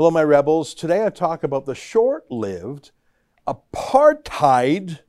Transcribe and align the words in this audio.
Hello, 0.00 0.10
my 0.10 0.24
rebels. 0.24 0.72
Today 0.72 1.04
I 1.04 1.10
talk 1.10 1.44
about 1.44 1.66
the 1.66 1.74
short 1.74 2.24
lived 2.30 2.90
apartheid. 3.46 5.00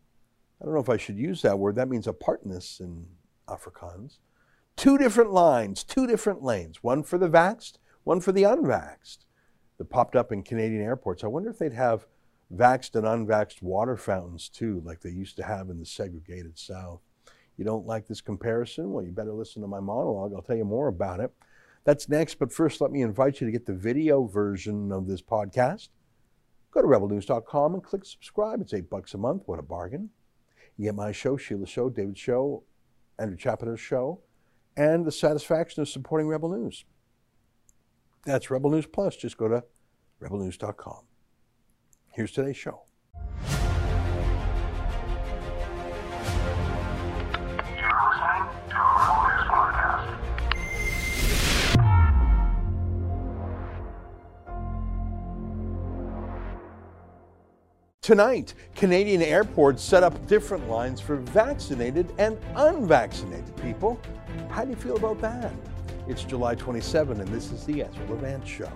I 0.59 0.65
don't 0.65 0.73
know 0.73 0.81
if 0.81 0.89
I 0.89 0.97
should 0.97 1.15
use 1.15 1.41
that 1.43 1.57
word. 1.57 1.75
That 1.75 1.87
means 1.87 2.07
apartness 2.07 2.81
in 2.81 3.07
Afrikaans. 3.47 4.17
Two 4.75 4.97
different 4.97 5.31
lines, 5.31 5.85
two 5.85 6.05
different 6.07 6.43
lanes, 6.43 6.83
one 6.83 7.03
for 7.03 7.17
the 7.17 7.29
vaxxed, 7.29 7.75
one 8.03 8.19
for 8.19 8.33
the 8.33 8.43
unvaxxed, 8.43 9.19
that 9.77 9.89
popped 9.89 10.17
up 10.17 10.29
in 10.29 10.43
Canadian 10.43 10.81
airports. 10.81 11.23
I 11.23 11.27
wonder 11.27 11.49
if 11.49 11.57
they'd 11.57 11.71
have 11.71 12.05
vaxxed 12.53 12.93
and 12.95 13.05
unvaxxed 13.05 13.61
water 13.61 13.95
fountains 13.95 14.49
too, 14.49 14.81
like 14.83 14.99
they 14.99 15.11
used 15.11 15.37
to 15.37 15.43
have 15.43 15.69
in 15.69 15.79
the 15.79 15.85
segregated 15.85 16.59
South. 16.59 16.99
You 17.55 17.63
don't 17.63 17.85
like 17.85 18.07
this 18.07 18.19
comparison? 18.19 18.91
Well, 18.91 19.05
you 19.05 19.13
better 19.13 19.31
listen 19.31 19.61
to 19.61 19.69
my 19.69 19.79
monologue. 19.79 20.33
I'll 20.35 20.41
tell 20.41 20.57
you 20.57 20.65
more 20.65 20.89
about 20.89 21.21
it. 21.21 21.31
That's 21.83 22.07
next, 22.07 22.35
but 22.35 22.53
first, 22.53 22.79
let 22.79 22.91
me 22.91 23.01
invite 23.01 23.41
you 23.41 23.47
to 23.47 23.51
get 23.51 23.65
the 23.65 23.73
video 23.73 24.25
version 24.25 24.91
of 24.91 25.07
this 25.07 25.21
podcast. 25.21 25.89
Go 26.71 26.81
to 26.81 26.87
rebelnews.com 26.87 27.73
and 27.73 27.83
click 27.83 28.05
subscribe. 28.05 28.61
It's 28.61 28.73
eight 28.73 28.89
bucks 28.89 29.13
a 29.13 29.17
month. 29.17 29.43
What 29.45 29.59
a 29.59 29.63
bargain. 29.63 30.09
You 30.77 30.85
get 30.85 30.95
my 30.95 31.11
show, 31.11 31.37
Sheila 31.37 31.65
Show, 31.65 31.89
David 31.89 32.17
Show, 32.17 32.63
Andrew 33.19 33.37
Chapados 33.37 33.79
show, 33.79 34.21
and 34.77 35.05
the 35.05 35.11
satisfaction 35.11 35.81
of 35.81 35.89
supporting 35.89 36.27
Rebel 36.27 36.49
News. 36.49 36.85
That's 38.25 38.49
Rebel 38.49 38.69
News 38.69 38.85
Plus. 38.85 39.15
Just 39.15 39.37
go 39.37 39.47
to 39.47 39.63
rebelnews.com. 40.21 41.03
Here's 42.11 42.31
today's 42.31 42.57
show. 42.57 42.83
Tonight, 58.01 58.55
Canadian 58.73 59.21
airports 59.21 59.83
set 59.83 60.01
up 60.01 60.25
different 60.25 60.67
lines 60.67 60.99
for 60.99 61.17
vaccinated 61.17 62.11
and 62.17 62.35
unvaccinated 62.55 63.55
people. 63.57 64.01
How 64.49 64.63
do 64.63 64.71
you 64.71 64.75
feel 64.75 64.95
about 64.95 65.21
that? 65.21 65.53
It's 66.07 66.23
July 66.23 66.55
27, 66.55 67.21
and 67.21 67.29
this 67.29 67.51
is 67.51 67.63
the 67.63 67.83
Ezra 67.83 68.03
Levant 68.09 68.47
Show. 68.47 68.71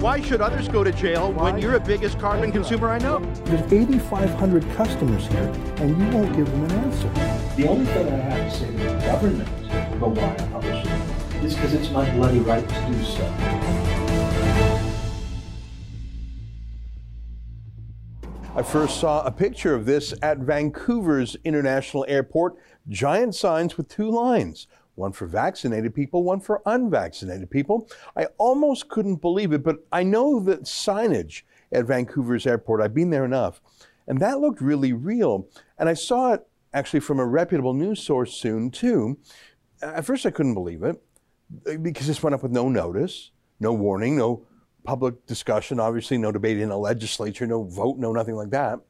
Why 0.00 0.22
should 0.22 0.40
others 0.40 0.66
go 0.66 0.82
to 0.82 0.92
jail 0.92 1.30
when 1.32 1.58
you're 1.58 1.78
the 1.78 1.80
biggest 1.80 2.18
carbon 2.18 2.50
consumer 2.50 2.88
I 2.88 2.96
know? 3.00 3.18
There's 3.44 3.70
8,500 3.70 4.62
customers 4.70 5.26
here, 5.26 5.52
and 5.76 5.90
you 5.90 6.08
won't 6.16 6.34
give 6.34 6.50
them 6.50 6.64
an 6.64 6.72
answer. 6.72 7.08
The 7.54 7.68
only 7.68 7.84
thing 7.84 8.08
I 8.08 8.16
have 8.16 8.50
to 8.50 8.58
say 8.58 8.66
to 8.68 8.72
the 8.72 8.94
government 9.04 9.48
about 9.92 10.12
why 10.12 10.32
I 10.32 10.48
publish 10.48 10.86
it 10.86 11.44
is 11.44 11.54
because 11.54 11.74
it's 11.74 11.90
my 11.90 12.10
bloody 12.12 12.38
right 12.38 12.66
to 12.66 12.86
do 12.86 13.04
so. 13.04 13.81
I 18.54 18.62
first 18.62 19.00
saw 19.00 19.24
a 19.24 19.30
picture 19.30 19.74
of 19.74 19.86
this 19.86 20.12
at 20.20 20.36
Vancouver's 20.36 21.38
International 21.42 22.04
Airport. 22.06 22.56
Giant 22.86 23.34
signs 23.34 23.78
with 23.78 23.88
two 23.88 24.10
lines 24.10 24.66
one 24.94 25.12
for 25.12 25.26
vaccinated 25.26 25.94
people, 25.94 26.22
one 26.22 26.38
for 26.38 26.60
unvaccinated 26.66 27.50
people. 27.50 27.88
I 28.14 28.26
almost 28.36 28.90
couldn't 28.90 29.22
believe 29.22 29.54
it, 29.54 29.62
but 29.62 29.78
I 29.90 30.02
know 30.02 30.38
that 30.40 30.64
signage 30.64 31.44
at 31.72 31.86
Vancouver's 31.86 32.46
airport, 32.46 32.82
I've 32.82 32.92
been 32.92 33.08
there 33.08 33.24
enough, 33.24 33.62
and 34.06 34.20
that 34.20 34.40
looked 34.40 34.60
really 34.60 34.92
real. 34.92 35.48
And 35.78 35.88
I 35.88 35.94
saw 35.94 36.34
it 36.34 36.46
actually 36.74 37.00
from 37.00 37.20
a 37.20 37.26
reputable 37.26 37.72
news 37.72 38.02
source 38.02 38.34
soon, 38.34 38.70
too. 38.70 39.18
At 39.80 40.04
first, 40.04 40.26
I 40.26 40.30
couldn't 40.30 40.52
believe 40.52 40.82
it 40.82 41.02
uh, 41.66 41.78
because 41.78 42.06
this 42.06 42.22
went 42.22 42.34
up 42.34 42.42
with 42.42 42.52
no 42.52 42.68
notice, 42.68 43.30
no 43.60 43.72
warning, 43.72 44.18
no 44.18 44.46
public 44.84 45.26
discussion, 45.26 45.80
obviously, 45.80 46.18
no 46.18 46.32
debate 46.32 46.58
in 46.58 46.70
a 46.70 46.78
legislature, 46.78 47.46
no 47.46 47.64
vote, 47.64 47.98
no 47.98 48.12
nothing 48.12 48.34
like 48.34 48.50
that. 48.50 48.80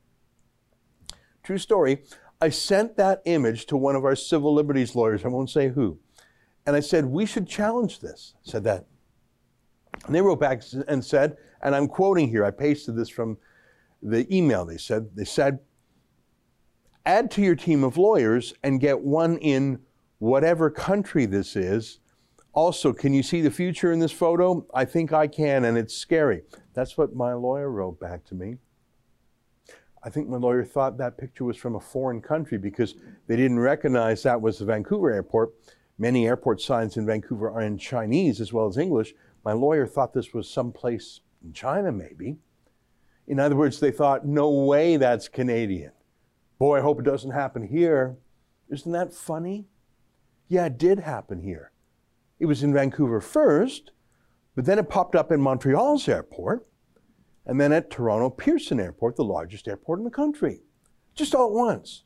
True 1.42 1.58
story. 1.58 2.02
I 2.40 2.48
sent 2.48 2.96
that 2.96 3.22
image 3.24 3.66
to 3.66 3.76
one 3.76 3.94
of 3.94 4.04
our 4.04 4.16
civil 4.16 4.52
liberties 4.52 4.94
lawyers, 4.96 5.24
I 5.24 5.28
won't 5.28 5.50
say 5.50 5.68
who, 5.68 5.98
and 6.66 6.74
I 6.74 6.80
said, 6.80 7.04
We 7.06 7.26
should 7.26 7.46
challenge 7.46 8.00
this. 8.00 8.34
Said 8.42 8.64
that. 8.64 8.86
And 10.06 10.14
they 10.14 10.20
wrote 10.20 10.40
back 10.40 10.62
and 10.88 11.04
said, 11.04 11.36
and 11.62 11.74
I'm 11.74 11.88
quoting 11.88 12.28
here, 12.28 12.44
I 12.44 12.50
pasted 12.50 12.96
this 12.96 13.08
from 13.08 13.38
the 14.02 14.26
email 14.34 14.64
they 14.64 14.78
said, 14.78 15.10
they 15.14 15.24
said, 15.24 15.60
add 17.06 17.30
to 17.32 17.42
your 17.42 17.54
team 17.54 17.84
of 17.84 17.96
lawyers 17.96 18.54
and 18.62 18.80
get 18.80 19.00
one 19.00 19.38
in 19.38 19.80
whatever 20.18 20.70
country 20.70 21.26
this 21.26 21.56
is 21.56 22.00
also, 22.52 22.92
can 22.92 23.14
you 23.14 23.22
see 23.22 23.40
the 23.40 23.50
future 23.50 23.92
in 23.92 23.98
this 23.98 24.12
photo? 24.12 24.66
I 24.74 24.84
think 24.84 25.12
I 25.12 25.26
can, 25.26 25.64
and 25.64 25.78
it's 25.78 25.96
scary. 25.96 26.42
That's 26.74 26.98
what 26.98 27.14
my 27.14 27.32
lawyer 27.32 27.70
wrote 27.70 27.98
back 27.98 28.24
to 28.26 28.34
me. 28.34 28.58
I 30.02 30.10
think 30.10 30.28
my 30.28 30.36
lawyer 30.36 30.64
thought 30.64 30.98
that 30.98 31.16
picture 31.16 31.44
was 31.44 31.56
from 31.56 31.76
a 31.76 31.80
foreign 31.80 32.20
country 32.20 32.58
because 32.58 32.94
they 33.28 33.36
didn't 33.36 33.60
recognize 33.60 34.22
that 34.22 34.40
was 34.40 34.58
the 34.58 34.64
Vancouver 34.64 35.12
airport. 35.12 35.54
Many 35.96 36.26
airport 36.26 36.60
signs 36.60 36.96
in 36.96 37.06
Vancouver 37.06 37.50
are 37.50 37.62
in 37.62 37.78
Chinese 37.78 38.40
as 38.40 38.52
well 38.52 38.66
as 38.66 38.76
English. 38.76 39.14
My 39.44 39.52
lawyer 39.52 39.86
thought 39.86 40.12
this 40.12 40.34
was 40.34 40.50
someplace 40.50 41.20
in 41.44 41.52
China, 41.52 41.92
maybe. 41.92 42.36
In 43.28 43.38
other 43.38 43.56
words, 43.56 43.78
they 43.78 43.92
thought, 43.92 44.26
no 44.26 44.50
way 44.50 44.96
that's 44.96 45.28
Canadian. 45.28 45.92
Boy, 46.58 46.78
I 46.78 46.82
hope 46.82 46.98
it 46.98 47.04
doesn't 47.04 47.30
happen 47.30 47.62
here. 47.62 48.16
Isn't 48.68 48.92
that 48.92 49.14
funny? 49.14 49.66
Yeah, 50.48 50.66
it 50.66 50.78
did 50.78 50.98
happen 50.98 51.40
here. 51.40 51.70
It 52.42 52.46
was 52.46 52.64
in 52.64 52.74
Vancouver 52.74 53.20
first, 53.20 53.92
but 54.56 54.64
then 54.64 54.80
it 54.80 54.88
popped 54.88 55.14
up 55.14 55.30
in 55.30 55.40
Montreal's 55.40 56.08
airport, 56.08 56.66
and 57.46 57.60
then 57.60 57.72
at 57.72 57.88
Toronto 57.88 58.30
Pearson 58.30 58.80
Airport, 58.80 59.14
the 59.14 59.22
largest 59.22 59.68
airport 59.68 60.00
in 60.00 60.04
the 60.04 60.10
country, 60.10 60.62
just 61.14 61.36
all 61.36 61.46
at 61.46 61.52
once. 61.52 62.02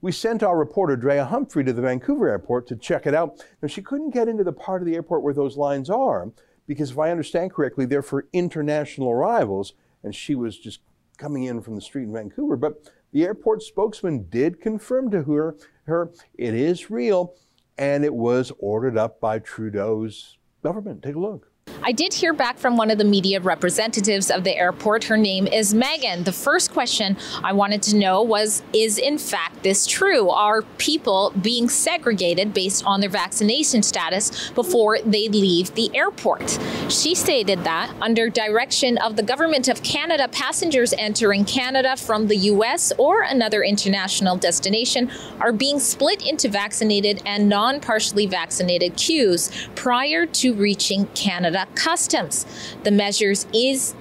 We 0.00 0.12
sent 0.12 0.44
our 0.44 0.56
reporter, 0.56 0.94
Drea 0.94 1.24
Humphrey, 1.24 1.64
to 1.64 1.72
the 1.72 1.82
Vancouver 1.82 2.28
airport 2.28 2.68
to 2.68 2.76
check 2.76 3.04
it 3.04 3.14
out. 3.14 3.44
Now, 3.60 3.66
she 3.66 3.82
couldn't 3.82 4.14
get 4.14 4.28
into 4.28 4.44
the 4.44 4.52
part 4.52 4.80
of 4.80 4.86
the 4.86 4.94
airport 4.94 5.24
where 5.24 5.34
those 5.34 5.56
lines 5.56 5.90
are, 5.90 6.30
because 6.68 6.92
if 6.92 6.98
I 7.00 7.10
understand 7.10 7.52
correctly, 7.52 7.84
they're 7.84 8.00
for 8.00 8.28
international 8.32 9.10
arrivals, 9.10 9.72
and 10.04 10.14
she 10.14 10.36
was 10.36 10.56
just 10.56 10.82
coming 11.18 11.42
in 11.42 11.60
from 11.60 11.74
the 11.74 11.82
street 11.82 12.04
in 12.04 12.12
Vancouver. 12.12 12.54
But 12.54 12.92
the 13.10 13.24
airport 13.24 13.64
spokesman 13.64 14.28
did 14.30 14.60
confirm 14.60 15.10
to 15.10 15.24
her, 15.24 15.56
her 15.86 16.12
it 16.38 16.54
is 16.54 16.92
real 16.92 17.34
and 17.76 18.04
it 18.04 18.14
was 18.14 18.52
ordered 18.58 18.96
up 18.96 19.20
by 19.20 19.38
Trudeau's 19.38 20.38
government. 20.62 21.02
Take 21.02 21.16
a 21.16 21.20
look. 21.20 21.50
I 21.82 21.92
did 21.92 22.14
hear 22.14 22.32
back 22.32 22.58
from 22.58 22.76
one 22.76 22.90
of 22.90 22.98
the 22.98 23.04
media 23.04 23.40
representatives 23.40 24.30
of 24.30 24.44
the 24.44 24.56
airport. 24.56 25.04
Her 25.04 25.16
name 25.16 25.46
is 25.46 25.74
Megan. 25.74 26.24
The 26.24 26.32
first 26.32 26.72
question 26.72 27.16
I 27.42 27.52
wanted 27.52 27.82
to 27.84 27.96
know 27.96 28.22
was 28.22 28.62
Is 28.72 28.98
in 28.98 29.18
fact 29.18 29.62
this 29.62 29.86
true? 29.86 30.30
Are 30.30 30.62
people 30.78 31.32
being 31.42 31.68
segregated 31.68 32.54
based 32.54 32.84
on 32.86 33.00
their 33.00 33.10
vaccination 33.10 33.82
status 33.82 34.50
before 34.50 34.98
they 35.04 35.28
leave 35.28 35.74
the 35.74 35.94
airport? 35.94 36.58
She 36.88 37.14
stated 37.14 37.64
that 37.64 37.92
under 38.00 38.28
direction 38.28 38.98
of 38.98 39.16
the 39.16 39.22
Government 39.22 39.68
of 39.68 39.82
Canada, 39.82 40.28
passengers 40.28 40.94
entering 40.96 41.44
Canada 41.44 41.96
from 41.96 42.28
the 42.28 42.36
US 42.36 42.92
or 42.98 43.22
another 43.22 43.62
international 43.62 44.36
destination 44.36 45.10
are 45.40 45.52
being 45.52 45.78
split 45.78 46.26
into 46.26 46.48
vaccinated 46.48 47.22
and 47.26 47.48
non 47.48 47.80
partially 47.80 48.26
vaccinated 48.26 48.96
queues 48.96 49.50
prior 49.74 50.26
to 50.26 50.54
reaching 50.54 51.06
Canada 51.14 51.63
customs. 51.74 52.46
The 52.82 52.90
measures 52.90 53.46
is 53.52 53.94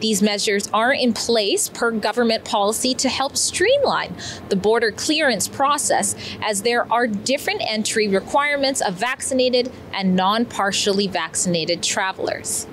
these 0.00 0.22
measures 0.22 0.68
are 0.72 0.92
in 0.92 1.12
place 1.12 1.68
per 1.68 1.90
government 1.90 2.44
policy 2.44 2.94
to 2.94 3.08
help 3.08 3.36
streamline 3.36 4.14
the 4.48 4.56
border 4.56 4.92
clearance 4.92 5.48
process 5.48 6.14
as 6.40 6.62
there 6.62 6.90
are 6.92 7.06
different 7.06 7.62
entry 7.62 8.06
requirements 8.08 8.80
of 8.80 8.94
vaccinated 8.94 9.72
and 9.92 10.14
non 10.14 10.44
partially 10.44 11.08
vaccinated 11.08 11.82
travelers. 11.82 12.66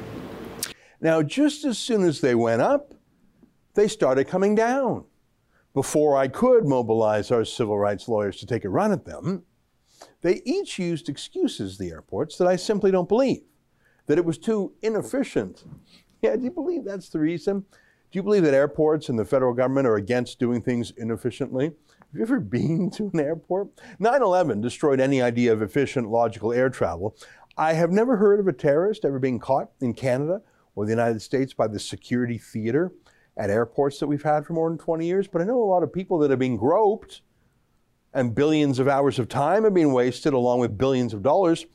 Now, 1.02 1.24
just 1.24 1.66
as 1.66 1.78
soon 1.78 2.04
as 2.04 2.22
they 2.22 2.36
went 2.36 2.62
up, 2.62 2.94
they 3.74 3.88
started 3.88 4.28
coming 4.28 4.56
down. 4.56 5.06
Before 5.74 6.16
I 6.16 6.30
could 6.30 6.66
mobilize 6.66 7.32
our 7.32 7.44
civil 7.44 7.78
rights 7.78 8.08
lawyers 8.08 8.38
to 8.38 8.46
take 8.46 8.64
a 8.64 8.70
run 8.70 8.92
at 8.92 9.06
them, 9.06 9.44
they 10.22 10.42
each 10.46 10.80
used 10.80 11.10
excuses, 11.10 11.78
the 11.78 11.90
airports, 11.90 12.38
that 12.38 12.48
I 12.48 12.56
simply 12.56 12.92
don't 12.92 13.10
believe 13.10 13.44
that 14.08 14.18
it 14.18 14.26
was 14.26 14.38
too 14.38 14.74
inefficient. 14.82 15.64
Yeah, 16.22 16.36
do 16.36 16.44
you 16.44 16.52
believe 16.52 16.84
that's 16.84 17.10
the 17.10 17.20
reason? 17.20 17.60
Do 17.60 18.20
you 18.20 18.24
believe 18.24 18.44
that 18.44 18.54
airports 18.54 19.10
and 19.10 19.18
the 19.18 19.26
federal 19.26 19.54
government 19.54 19.88
are 19.88 19.96
against 19.96 20.40
doing 20.40 20.62
things 20.62 20.92
inefficiently? 20.98 21.66
Have 21.66 21.74
you 22.14 22.22
ever 22.22 22.40
been 22.40 22.90
to 22.92 23.10
an 23.14 23.20
airport? 23.20 23.70
9 24.00 24.22
11 24.22 24.62
destroyed 24.62 25.00
any 25.00 25.22
idea 25.22 25.52
of 25.52 25.62
efficient, 25.62 26.10
logical 26.10 26.54
air 26.54 26.70
travel. 26.70 27.16
I 27.58 27.74
have 27.74 27.92
never 27.92 28.18
heard 28.18 28.40
of 28.40 28.48
a 28.48 28.54
terrorist 28.54 29.06
ever 29.06 29.20
being 29.20 29.40
caught 29.40 29.72
in 29.80 29.94
Canada 29.94 30.42
or 30.76 30.86
the 30.86 30.92
United 30.92 31.22
States 31.22 31.54
by 31.54 31.68
the 31.68 31.80
security 31.80 32.38
theater 32.38 32.92
at 33.38 33.50
airports 33.50 34.00
that 34.00 34.08
we've 34.08 34.24
had 34.24 34.46
for 34.46 34.54
more 34.54 34.70
than 34.70 34.78
20 34.78 35.06
years, 35.06 35.28
but 35.28 35.42
I 35.42 35.46
know 35.46 35.62
a 35.62 35.66
lot 35.66 35.84
of 35.84 35.92
people 35.92 36.18
that 36.20 36.30
have 36.30 36.40
been 36.40 36.58
groped 36.58 37.22
and 38.14 38.34
billions 38.34 38.80
of 38.80 38.88
hours 38.88 39.20
of 39.20 39.28
time 39.28 39.64
have 39.64 39.74
been 39.74 39.92
wasted 39.92 40.34
along 40.34 40.60
with 40.60 40.78
billions 40.78 41.14
of 41.14 41.22
dollars 41.22 41.66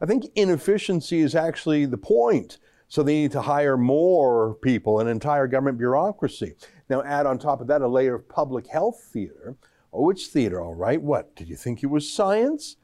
I 0.00 0.06
think 0.06 0.26
inefficiency 0.34 1.20
is 1.20 1.34
actually 1.34 1.86
the 1.86 1.98
point. 1.98 2.58
So 2.88 3.02
they 3.02 3.14
need 3.14 3.32
to 3.32 3.42
hire 3.42 3.76
more 3.76 4.54
people, 4.56 5.00
an 5.00 5.08
entire 5.08 5.46
government 5.46 5.78
bureaucracy. 5.78 6.54
Now, 6.88 7.02
add 7.02 7.26
on 7.26 7.38
top 7.38 7.60
of 7.60 7.66
that 7.68 7.82
a 7.82 7.88
layer 7.88 8.14
of 8.14 8.28
public 8.28 8.66
health 8.66 9.08
theater. 9.12 9.56
Oh, 9.92 10.10
it's 10.10 10.26
theater, 10.26 10.60
all 10.60 10.74
right. 10.74 11.00
What? 11.00 11.34
Did 11.34 11.48
you 11.48 11.56
think 11.56 11.82
it 11.82 11.86
was 11.86 12.10
science? 12.10 12.76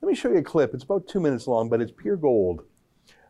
Let 0.00 0.08
me 0.08 0.14
show 0.14 0.30
you 0.30 0.38
a 0.38 0.42
clip. 0.42 0.74
It's 0.74 0.84
about 0.84 1.08
two 1.08 1.20
minutes 1.20 1.46
long, 1.46 1.68
but 1.68 1.80
it's 1.80 1.92
pure 1.92 2.16
gold 2.16 2.62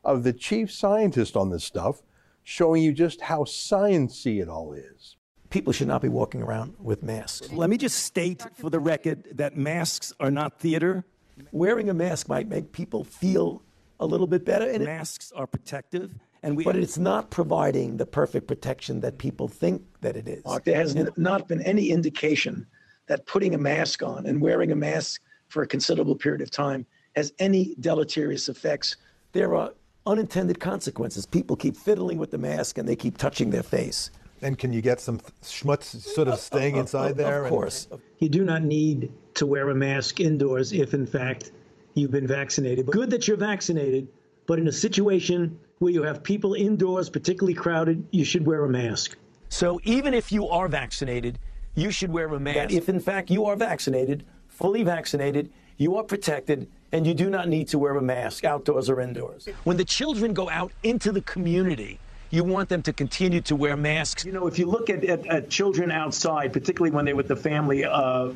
of 0.04 0.22
the 0.22 0.32
chief 0.32 0.70
scientist 0.70 1.36
on 1.36 1.50
this 1.50 1.64
stuff 1.64 2.02
showing 2.44 2.82
you 2.82 2.92
just 2.92 3.22
how 3.22 3.44
sciencey 3.44 4.40
it 4.40 4.48
all 4.48 4.72
is. 4.72 5.16
People 5.50 5.72
should 5.72 5.88
not 5.88 6.02
be 6.02 6.08
walking 6.08 6.42
around 6.42 6.74
with 6.78 7.02
masks. 7.02 7.50
Let 7.52 7.70
me 7.70 7.78
just 7.78 8.04
state 8.04 8.44
for 8.54 8.70
the 8.70 8.80
record 8.80 9.24
that 9.36 9.56
masks 9.56 10.12
are 10.20 10.30
not 10.30 10.60
theater. 10.60 11.04
Wearing 11.52 11.90
a 11.90 11.94
mask 11.94 12.28
might 12.28 12.48
make 12.48 12.72
people 12.72 13.04
feel 13.04 13.62
a 14.00 14.06
little 14.06 14.26
bit 14.26 14.44
better. 14.44 14.68
And 14.68 14.84
masks 14.84 15.32
are 15.32 15.46
protective. 15.46 16.10
And 16.42 16.56
we, 16.56 16.64
but 16.64 16.76
it's 16.76 16.98
not 16.98 17.30
providing 17.30 17.96
the 17.96 18.06
perfect 18.06 18.46
protection 18.46 19.00
that 19.00 19.18
people 19.18 19.48
think 19.48 19.82
that 20.02 20.16
it 20.16 20.28
is. 20.28 20.44
Mark, 20.44 20.64
there 20.64 20.76
has 20.76 20.96
not 21.16 21.48
been 21.48 21.62
any 21.62 21.90
indication 21.90 22.66
that 23.08 23.26
putting 23.26 23.54
a 23.54 23.58
mask 23.58 24.02
on 24.02 24.26
and 24.26 24.40
wearing 24.40 24.70
a 24.70 24.76
mask 24.76 25.20
for 25.48 25.62
a 25.62 25.66
considerable 25.66 26.14
period 26.14 26.40
of 26.40 26.50
time 26.50 26.86
has 27.16 27.32
any 27.38 27.74
deleterious 27.80 28.48
effects. 28.48 28.96
There 29.32 29.56
are 29.56 29.72
unintended 30.06 30.60
consequences. 30.60 31.26
People 31.26 31.56
keep 31.56 31.76
fiddling 31.76 32.18
with 32.18 32.30
the 32.30 32.38
mask 32.38 32.78
and 32.78 32.88
they 32.88 32.96
keep 32.96 33.18
touching 33.18 33.50
their 33.50 33.62
face. 33.62 34.10
And 34.40 34.56
can 34.56 34.72
you 34.72 34.80
get 34.80 35.00
some 35.00 35.18
schmutz 35.42 36.00
sort 36.00 36.28
of 36.28 36.38
staying 36.38 36.74
uh, 36.74 36.78
uh, 36.78 36.80
inside 36.82 37.10
uh, 37.12 37.14
there? 37.14 37.44
Of 37.44 37.50
course. 37.50 37.88
You 38.18 38.28
do 38.28 38.44
not 38.44 38.62
need 38.62 39.12
to 39.38 39.46
wear 39.46 39.70
a 39.70 39.74
mask 39.74 40.20
indoors 40.20 40.72
if, 40.72 40.94
in 40.94 41.06
fact, 41.06 41.52
you've 41.94 42.10
been 42.10 42.26
vaccinated. 42.26 42.86
Good 42.86 43.10
that 43.10 43.28
you're 43.28 43.36
vaccinated, 43.36 44.08
but 44.46 44.58
in 44.58 44.66
a 44.66 44.72
situation 44.72 45.58
where 45.78 45.92
you 45.92 46.02
have 46.02 46.24
people 46.24 46.54
indoors, 46.54 47.08
particularly 47.08 47.54
crowded, 47.54 48.04
you 48.10 48.24
should 48.24 48.44
wear 48.44 48.64
a 48.64 48.68
mask. 48.68 49.16
So 49.48 49.80
even 49.84 50.12
if 50.12 50.32
you 50.32 50.48
are 50.48 50.66
vaccinated, 50.66 51.38
you 51.76 51.92
should 51.92 52.10
wear 52.10 52.26
a 52.26 52.40
mask. 52.40 52.56
That 52.56 52.72
if, 52.72 52.88
in 52.88 52.98
fact, 52.98 53.30
you 53.30 53.46
are 53.46 53.54
vaccinated, 53.54 54.24
fully 54.48 54.82
vaccinated, 54.82 55.52
you 55.76 55.96
are 55.96 56.02
protected, 56.02 56.68
and 56.90 57.06
you 57.06 57.14
do 57.14 57.30
not 57.30 57.48
need 57.48 57.68
to 57.68 57.78
wear 57.78 57.94
a 57.94 58.02
mask 58.02 58.44
outdoors 58.44 58.90
or 58.90 59.00
indoors. 59.00 59.48
When 59.62 59.76
the 59.76 59.84
children 59.84 60.34
go 60.34 60.50
out 60.50 60.72
into 60.82 61.12
the 61.12 61.20
community, 61.20 62.00
you 62.30 62.44
want 62.44 62.68
them 62.68 62.82
to 62.82 62.92
continue 62.92 63.40
to 63.42 63.56
wear 63.56 63.76
masks. 63.76 64.24
You 64.24 64.32
know, 64.32 64.46
if 64.46 64.58
you 64.58 64.66
look 64.66 64.90
at, 64.90 65.04
at, 65.04 65.26
at 65.26 65.50
children 65.50 65.90
outside, 65.90 66.52
particularly 66.52 66.94
when 66.94 67.04
they're 67.04 67.16
with 67.16 67.28
the 67.28 67.36
family, 67.36 67.84
uh, 67.84 68.32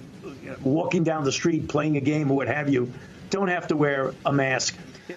walking 0.62 1.04
down 1.04 1.24
the 1.24 1.32
street, 1.32 1.68
playing 1.68 1.96
a 1.96 2.00
game 2.00 2.30
or 2.30 2.36
what 2.36 2.48
have 2.48 2.68
you, 2.68 2.92
don't 3.30 3.48
have 3.48 3.66
to 3.68 3.76
wear 3.76 4.14
a 4.26 4.32
mask. 4.32 4.76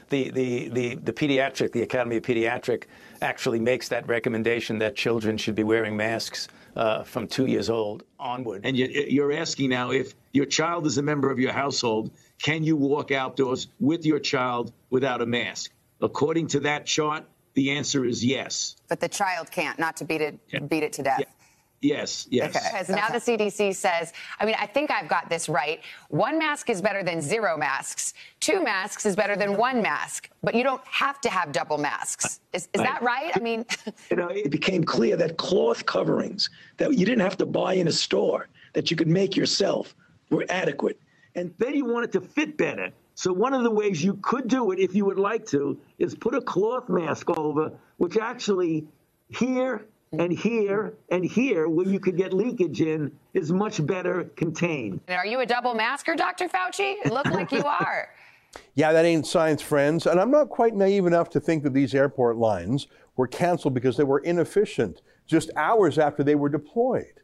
The, 0.09 0.29
the, 0.31 0.69
the, 0.69 0.95
the 0.95 1.13
pediatric, 1.13 1.71
the 1.71 1.83
Academy 1.83 2.17
of 2.17 2.23
Pediatric 2.23 2.83
actually 3.21 3.59
makes 3.59 3.89
that 3.89 4.07
recommendation 4.07 4.79
that 4.79 4.95
children 4.95 5.37
should 5.37 5.55
be 5.55 5.63
wearing 5.63 5.95
masks 5.95 6.47
uh, 6.75 7.03
from 7.03 7.27
two 7.27 7.45
years 7.45 7.69
old 7.69 8.03
onward. 8.19 8.61
And 8.65 8.75
you're 8.75 9.31
asking 9.31 9.69
now 9.69 9.91
if 9.91 10.13
your 10.33 10.45
child 10.45 10.85
is 10.85 10.97
a 10.97 11.01
member 11.01 11.31
of 11.31 11.39
your 11.39 11.53
household, 11.53 12.11
can 12.41 12.63
you 12.63 12.75
walk 12.75 13.11
outdoors 13.11 13.67
with 13.79 14.05
your 14.05 14.19
child 14.19 14.73
without 14.89 15.21
a 15.21 15.25
mask? 15.25 15.71
According 16.01 16.47
to 16.47 16.59
that 16.61 16.85
chart, 16.85 17.23
the 17.55 17.71
answer 17.71 18.05
is 18.05 18.23
yes. 18.23 18.75
But 18.87 18.99
the 18.99 19.09
child 19.09 19.49
can't, 19.49 19.79
not 19.79 19.97
to 19.97 20.05
beat 20.05 20.21
it, 20.21 20.37
yeah. 20.49 20.59
beat 20.59 20.83
it 20.83 20.93
to 20.93 21.03
death. 21.03 21.19
Yeah. 21.19 21.25
Yes, 21.81 22.27
yes. 22.31 22.55
Okay. 22.55 22.65
Because 22.71 22.89
now 22.89 23.09
the 23.09 23.19
CDC 23.19 23.75
says, 23.75 24.11
I 24.39 24.45
mean, 24.45 24.55
I 24.57 24.65
think 24.65 24.89
I've 24.89 25.07
got 25.07 25.29
this 25.29 25.47
right. 25.47 25.81
One 26.09 26.39
mask 26.39 26.69
is 26.69 26.81
better 26.81 27.03
than 27.03 27.21
zero 27.21 27.57
masks. 27.57 28.13
Two 28.39 28.63
masks 28.63 29.05
is 29.05 29.15
better 29.15 29.35
than 29.35 29.55
one 29.55 29.81
mask. 29.81 30.29
But 30.41 30.55
you 30.55 30.63
don't 30.63 30.81
have 30.85 31.21
to 31.21 31.29
have 31.29 31.51
double 31.51 31.77
masks. 31.77 32.39
Is, 32.53 32.69
is 32.73 32.81
that 32.81 33.01
right? 33.03 33.31
I 33.35 33.39
mean, 33.39 33.65
you 34.09 34.17
know, 34.17 34.29
it 34.29 34.49
became 34.49 34.83
clear 34.83 35.15
that 35.17 35.37
cloth 35.37 35.85
coverings 35.85 36.49
that 36.77 36.91
you 36.93 37.05
didn't 37.05 37.21
have 37.21 37.37
to 37.37 37.45
buy 37.45 37.73
in 37.73 37.87
a 37.87 37.91
store, 37.91 38.47
that 38.73 38.89
you 38.89 38.97
could 38.97 39.09
make 39.09 39.35
yourself, 39.35 39.95
were 40.31 40.45
adequate. 40.49 40.99
And 41.35 41.53
then 41.59 41.75
you 41.75 41.85
wanted 41.85 42.11
to 42.13 42.21
fit 42.21 42.57
better. 42.57 42.91
So 43.15 43.31
one 43.31 43.53
of 43.53 43.63
the 43.63 43.71
ways 43.71 44.03
you 44.03 44.19
could 44.21 44.49
do 44.49 44.71
it, 44.71 44.79
if 44.79 44.93
you 44.93 45.05
would 45.05 45.17
like 45.17 45.45
to, 45.47 45.79
is 45.97 46.13
put 46.13 46.35
a 46.35 46.41
cloth 46.41 46.89
mask 46.89 47.29
over, 47.29 47.71
which 47.97 48.17
actually 48.17 48.87
here 49.29 49.87
and 50.11 50.31
here 50.31 50.93
and 51.09 51.23
here, 51.23 51.69
where 51.69 51.87
you 51.87 51.99
could 51.99 52.17
get 52.17 52.33
leakage 52.33 52.81
in, 52.81 53.11
is 53.33 53.53
much 53.53 53.85
better 53.85 54.25
contained. 54.35 54.99
And 55.07 55.17
are 55.17 55.25
you 55.25 55.39
a 55.39 55.45
double 55.45 55.73
masker, 55.73 56.13
Dr. 56.15 56.49
Fauci? 56.49 56.95
It 57.05 57.13
looked 57.13 57.31
like 57.31 57.51
you 57.51 57.63
are. 57.63 58.09
Yeah, 58.73 58.93
that 58.93 59.03
ain't 59.03 59.27
science, 59.27 59.61
friends. 59.61 60.05
And 60.05 60.17
I'm 60.17 60.31
not 60.31 60.47
quite 60.47 60.75
naive 60.75 61.05
enough 61.05 61.29
to 61.31 61.41
think 61.41 61.63
that 61.63 61.73
these 61.73 61.93
airport 61.93 62.37
lines 62.37 62.87
were 63.17 63.27
canceled 63.27 63.73
because 63.73 63.97
they 63.97 64.05
were 64.05 64.19
inefficient 64.19 65.01
just 65.27 65.49
hours 65.57 65.97
after 65.99 66.23
they 66.23 66.35
were 66.35 66.47
deployed. 66.47 67.19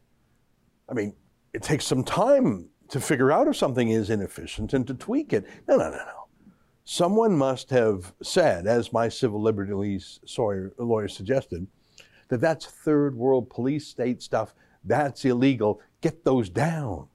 I 0.89 0.93
mean, 0.93 1.15
it 1.53 1.63
takes 1.63 1.85
some 1.85 2.03
time 2.03 2.70
to 2.91 2.99
figure 2.99 3.31
out 3.31 3.47
if 3.47 3.55
something 3.55 3.89
is 3.89 4.09
inefficient 4.09 4.73
and 4.73 4.85
to 4.85 4.93
tweak 4.93 5.31
it. 5.33 5.45
No, 5.67 5.77
no, 5.77 5.89
no, 5.89 5.97
no. 5.97 6.27
Someone 6.83 7.37
must 7.37 7.69
have 7.69 8.13
said, 8.21 8.67
as 8.67 8.91
my 8.91 9.07
civil 9.07 9.41
liberties 9.41 10.19
lawyer 10.77 11.07
suggested, 11.07 11.67
that 12.27 12.41
that's 12.41 12.65
third 12.65 13.15
world 13.15 13.49
police 13.49 13.87
state 13.87 14.21
stuff. 14.21 14.53
That's 14.83 15.23
illegal. 15.23 15.79
Get 16.01 16.25
those 16.25 16.49
down. 16.49 17.07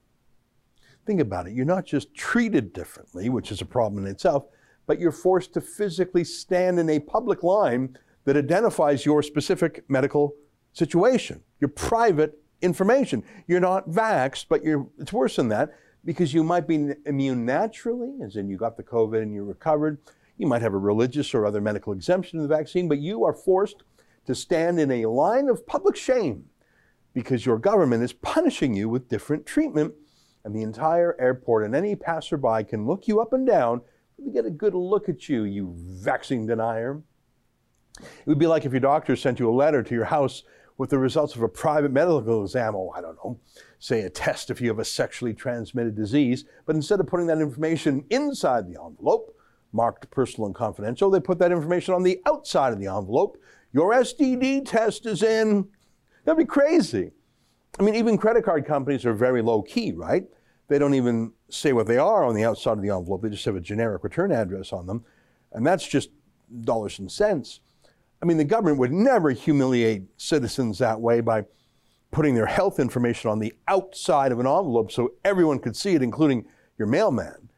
Think 1.05 1.20
about 1.20 1.46
it. 1.46 1.52
You're 1.52 1.67
not 1.67 1.84
just 1.84 2.14
treated 2.14 2.72
differently, 2.72 3.29
which 3.29 3.52
is 3.52 3.61
a 3.61 3.67
problem 3.67 4.06
in 4.06 4.11
itself, 4.11 4.46
but 4.87 4.99
you're 4.99 5.12
forced 5.12 5.52
to 5.55 5.61
physically 5.61 6.25
stand 6.25 6.79
in 6.79 6.88
a 6.88 7.00
public 7.00 7.43
line 7.43 7.99
that 8.25 8.37
identifies 8.37 9.05
your 9.05 9.22
specific 9.22 9.84
medical 9.88 10.34
situation, 10.72 11.43
your 11.61 11.69
private 11.69 12.38
information. 12.62 13.23
You're 13.47 13.61
not 13.61 13.88
vaxxed, 13.88 14.47
but 14.49 14.64
you're, 14.64 14.87
it's 14.99 15.12
worse 15.12 15.37
than 15.37 15.49
that 15.49 15.75
because 16.05 16.32
you 16.32 16.44
might 16.44 16.69
be 16.69 16.93
immune 17.05 17.44
naturally, 17.44 18.12
as 18.25 18.37
in 18.37 18.49
you 18.49 18.56
got 18.56 18.76
the 18.76 18.82
COVID 18.82 19.23
and 19.23 19.35
you 19.35 19.44
recovered. 19.44 19.99
You 20.38 20.47
might 20.47 20.62
have 20.62 20.75
a 20.75 20.79
religious 20.79 21.35
or 21.35 21.47
other 21.47 21.61
medical 21.61 21.93
exemption 21.93 22.38
to 22.38 22.47
the 22.47 22.55
vaccine, 22.55 22.88
but 22.88 22.99
you 22.99 23.25
are 23.25 23.32
forced 23.32 23.82
to 24.26 24.35
stand 24.35 24.79
in 24.79 24.91
a 24.91 25.06
line 25.06 25.49
of 25.49 25.67
public 25.67 25.97
shame 25.97 26.44
because 27.14 27.47
your 27.47 27.58
government 27.58 28.03
is 28.03 28.12
punishing 28.12 28.75
you 28.75 28.88
with 28.88 29.08
different 29.08 29.47
treatment, 29.47 29.94
and 30.44 30.55
the 30.55 30.62
entire 30.62 31.17
airport 31.19 31.64
and 31.64 31.75
any 31.75 31.97
passerby 31.97 32.62
can 32.62 32.87
look 32.87 33.08
you 33.08 33.20
up 33.20 33.32
and 33.32 33.47
down 33.47 33.81
to 34.23 34.31
get 34.31 34.47
a 34.47 34.50
good 34.50 34.75
look 34.75 35.08
at 35.08 35.29
you, 35.29 35.43
you 35.43 35.75
vaccine 35.76 36.47
denier. 36.47 37.03
It 37.99 38.26
would 38.26 38.38
be 38.38 38.47
like 38.47 38.64
if 38.64 38.73
your 38.73 38.81
doctor 38.81 39.17
sent 39.17 39.41
you 39.41 39.50
a 39.50 39.53
letter 39.53 39.82
to 39.82 39.94
your 39.94 40.05
house 40.05 40.44
with 40.78 40.90
the 40.90 40.98
results 40.98 41.34
of 41.34 41.42
a 41.42 41.48
private 41.48 41.92
medical 41.92 42.42
exam, 42.42 42.74
oh, 42.74 42.92
I 42.94 43.00
don't 43.00 43.16
know, 43.16 43.40
say 43.78 44.02
a 44.02 44.10
test 44.10 44.50
if 44.50 44.60
you 44.60 44.68
have 44.68 44.78
a 44.78 44.84
sexually 44.84 45.32
transmitted 45.32 45.94
disease, 45.96 46.44
but 46.66 46.76
instead 46.76 47.00
of 47.00 47.06
putting 47.06 47.26
that 47.28 47.38
information 47.38 48.04
inside 48.10 48.66
the 48.66 48.80
envelope, 48.82 49.34
marked 49.72 50.10
personal 50.10 50.46
and 50.46 50.54
confidential, 50.54 51.10
they 51.10 51.20
put 51.20 51.38
that 51.38 51.52
information 51.52 51.94
on 51.94 52.02
the 52.02 52.20
outside 52.26 52.72
of 52.72 52.78
the 52.78 52.86
envelope 52.86 53.38
your 53.76 53.92
STD 53.92 54.64
test 54.64 55.04
is 55.04 55.22
in. 55.22 55.68
That'd 56.24 56.38
be 56.38 56.46
crazy. 56.46 57.10
I 57.78 57.82
mean, 57.82 57.94
even 57.94 58.16
credit 58.16 58.42
card 58.42 58.64
companies 58.64 59.04
are 59.04 59.12
very 59.12 59.42
low 59.42 59.60
key, 59.60 59.92
right? 59.92 60.24
They 60.68 60.78
don't 60.78 60.94
even 60.94 61.32
say 61.50 61.74
what 61.74 61.86
they 61.86 61.98
are 61.98 62.24
on 62.24 62.34
the 62.34 62.42
outside 62.42 62.78
of 62.78 62.82
the 62.82 62.88
envelope. 62.88 63.20
They 63.20 63.28
just 63.28 63.44
have 63.44 63.54
a 63.54 63.60
generic 63.60 64.02
return 64.02 64.32
address 64.32 64.72
on 64.72 64.86
them. 64.86 65.04
And 65.52 65.66
that's 65.66 65.86
just 65.86 66.08
dollars 66.62 66.98
and 66.98 67.12
cents. 67.12 67.60
I 68.23 68.27
mean, 68.27 68.37
the 68.37 68.44
government 68.44 68.79
would 68.79 68.93
never 68.93 69.31
humiliate 69.31 70.05
citizens 70.17 70.79
that 70.79 71.01
way 71.01 71.20
by 71.20 71.44
putting 72.11 72.35
their 72.35 72.46
health 72.46 72.79
information 72.79 73.31
on 73.31 73.39
the 73.39 73.53
outside 73.69 74.32
of 74.32 74.41
an 74.41 74.46
envelope 74.46 74.91
so 74.91 75.13
everyone 75.25 75.58
could 75.58 75.77
see 75.77 75.94
it, 75.94 76.03
including 76.03 76.46
your 76.79 76.89
mailman, 76.89 77.49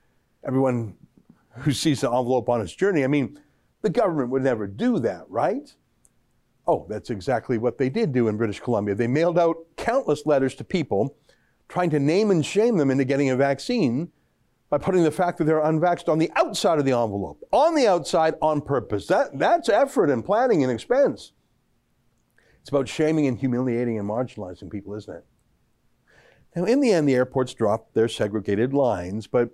everyone 0.45 0.95
who 1.59 1.73
sees 1.73 2.00
the 2.00 2.09
envelope 2.09 2.49
on 2.49 2.61
its 2.61 2.75
journey. 2.75 3.05
I 3.05 3.07
mean, 3.07 3.38
the 3.83 3.91
government 3.91 4.31
would 4.31 4.43
never 4.43 4.67
do 4.67 4.99
that, 5.00 5.25
right? 5.29 5.73
Oh, 6.67 6.87
that's 6.88 7.11
exactly 7.11 7.57
what 7.57 7.79
they 7.79 7.88
did 7.88 8.12
do 8.12 8.29
in 8.29 8.37
British 8.37 8.61
Columbia. 8.61 8.95
They 8.95 9.07
mailed 9.07 9.38
out 9.38 9.57
countless 9.77 10.27
letters 10.27 10.55
to 10.57 10.65
people 10.65 11.17
trying 11.69 11.91
to 11.91 12.00
name 12.00 12.31
and 12.31 12.45
shame 12.45 12.77
them 12.77 12.91
into 12.91 13.05
getting 13.05 13.31
a 13.31 13.37
vaccine 13.37 14.11
by 14.70 14.78
putting 14.78 15.02
the 15.02 15.10
fact 15.10 15.38
that 15.38 15.44
they're 15.44 15.62
unvaxxed 15.62 16.08
on 16.08 16.18
the 16.18 16.30
outside 16.37 16.78
of 16.78 16.84
the 16.84 16.92
envelope, 16.92 17.42
on 17.52 17.75
the 17.75 17.87
outside 17.87 18.34
on 18.42 18.60
purpose. 18.60 19.06
That, 19.06 19.38
that's 19.38 19.68
effort 19.68 20.10
and 20.10 20.25
planning 20.25 20.62
and 20.62 20.70
expense. 20.70 21.32
It's 22.60 22.68
about 22.68 22.88
shaming 22.88 23.26
and 23.26 23.38
humiliating 23.38 23.98
and 23.98 24.08
marginalizing 24.08 24.70
people, 24.70 24.94
isn't 24.94 25.14
it? 25.14 25.25
Now, 26.54 26.64
in 26.64 26.80
the 26.80 26.92
end, 26.92 27.08
the 27.08 27.14
airports 27.14 27.54
dropped 27.54 27.94
their 27.94 28.08
segregated 28.08 28.75
lines, 28.75 29.26
but 29.26 29.50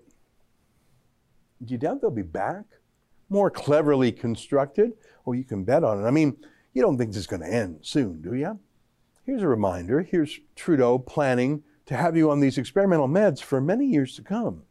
do 1.64 1.72
you 1.72 1.78
doubt 1.78 2.00
they'll 2.00 2.10
be 2.10 2.22
back? 2.22 2.64
More 3.28 3.50
cleverly 3.50 4.10
constructed? 4.10 4.92
Oh, 5.26 5.32
you 5.32 5.44
can 5.44 5.64
bet 5.64 5.84
on 5.84 6.02
it. 6.02 6.06
I 6.06 6.10
mean, 6.10 6.36
you 6.72 6.82
don't 6.82 6.98
think 6.98 7.10
this 7.10 7.20
is 7.20 7.26
going 7.26 7.42
to 7.42 7.52
end 7.52 7.78
soon, 7.82 8.20
do 8.20 8.34
you? 8.34 8.58
Here's 9.24 9.42
a 9.42 9.48
reminder. 9.48 10.02
Here's 10.02 10.40
Trudeau 10.56 10.98
planning 10.98 11.62
to 11.86 11.96
have 11.96 12.16
you 12.16 12.30
on 12.30 12.40
these 12.40 12.58
experimental 12.58 13.08
meds 13.08 13.40
for 13.40 13.60
many 13.60 13.86
years 13.86 14.16
to 14.16 14.22
come. 14.22 14.62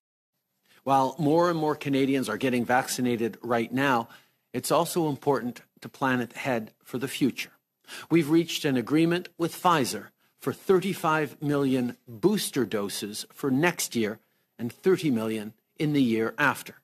While 0.84 1.16
more 1.18 1.50
and 1.50 1.58
more 1.58 1.76
Canadians 1.76 2.28
are 2.28 2.38
getting 2.38 2.66
vaccinated 2.66 3.38
right 3.42 3.72
now, 3.72 4.10
it's 4.52 4.72
also 4.72 5.10
important 5.10 5.62
to 5.82 5.90
plan 5.90 6.22
ahead 6.22 6.72
for 6.84 6.98
the 6.98 7.08
future. 7.08 7.52
We've 8.10 8.30
reached 8.30 8.66
an 8.66 8.78
agreement 8.78 9.30
with 9.38 9.56
Pfizer 9.56 10.08
for 10.40 10.54
35 10.54 11.42
million 11.42 11.98
booster 12.08 12.66
doses 12.66 13.26
for 13.32 13.50
next 13.50 13.96
year 13.96 14.20
and 14.60 14.72
30 14.72 15.10
million 15.10 15.54
in 15.78 15.94
the 15.94 16.02
year 16.02 16.34
after. 16.38 16.76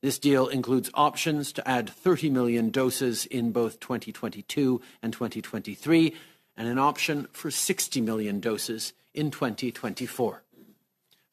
This 0.00 0.18
deal 0.18 0.46
includes 0.46 0.90
options 0.94 1.52
to 1.52 1.68
add 1.68 1.88
30 1.90 2.30
million 2.30 2.70
doses 2.70 3.26
in 3.26 3.52
both 3.52 3.80
2022 3.80 4.80
and 5.02 5.12
2023, 5.12 6.14
and 6.56 6.68
an 6.68 6.78
option 6.78 7.28
for 7.32 7.50
60 7.50 8.00
million 8.00 8.40
doses 8.40 8.92
in 9.14 9.30
2024. 9.30 10.42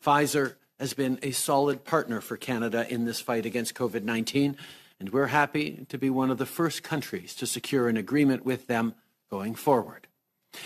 Pfizer 0.04 0.56
has 0.84 0.94
been 0.94 1.18
a 1.24 1.32
solid 1.32 1.86
partner 1.86 2.20
for 2.20 2.36
Canada 2.36 2.86
in 2.90 3.06
this 3.06 3.22
fight 3.22 3.46
against 3.46 3.74
COVID 3.74 4.04
19, 4.04 4.58
and 5.00 5.14
we're 5.14 5.28
happy 5.28 5.86
to 5.88 5.98
be 5.98 6.10
one 6.10 6.30
of 6.30 6.38
the 6.38 6.46
first 6.46 6.84
countries 6.84 7.34
to 7.36 7.48
secure 7.48 7.88
an 7.88 7.96
agreement 7.96 8.44
with 8.44 8.68
them 8.68 8.94
going 9.32 9.56
forward. 9.56 10.08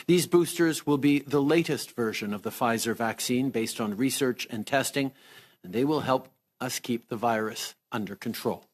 These 0.08 0.26
boosters 0.26 0.88
will 0.88 0.98
be 0.98 1.20
the 1.20 1.40
latest 1.40 1.92
version 1.92 2.34
of 2.34 2.42
the 2.42 2.50
Pfizer 2.50 2.96
vaccine 2.96 3.52
based 3.52 3.80
on 3.80 3.96
research 3.96 4.48
and 4.50 4.66
testing, 4.66 5.12
and 5.64 5.72
they 5.72 5.86
will 5.86 6.00
help 6.00 6.30
us 6.60 6.80
keep 6.80 7.10
the 7.10 7.16
virus 7.16 7.76
under 7.92 8.16
control. 8.16 8.66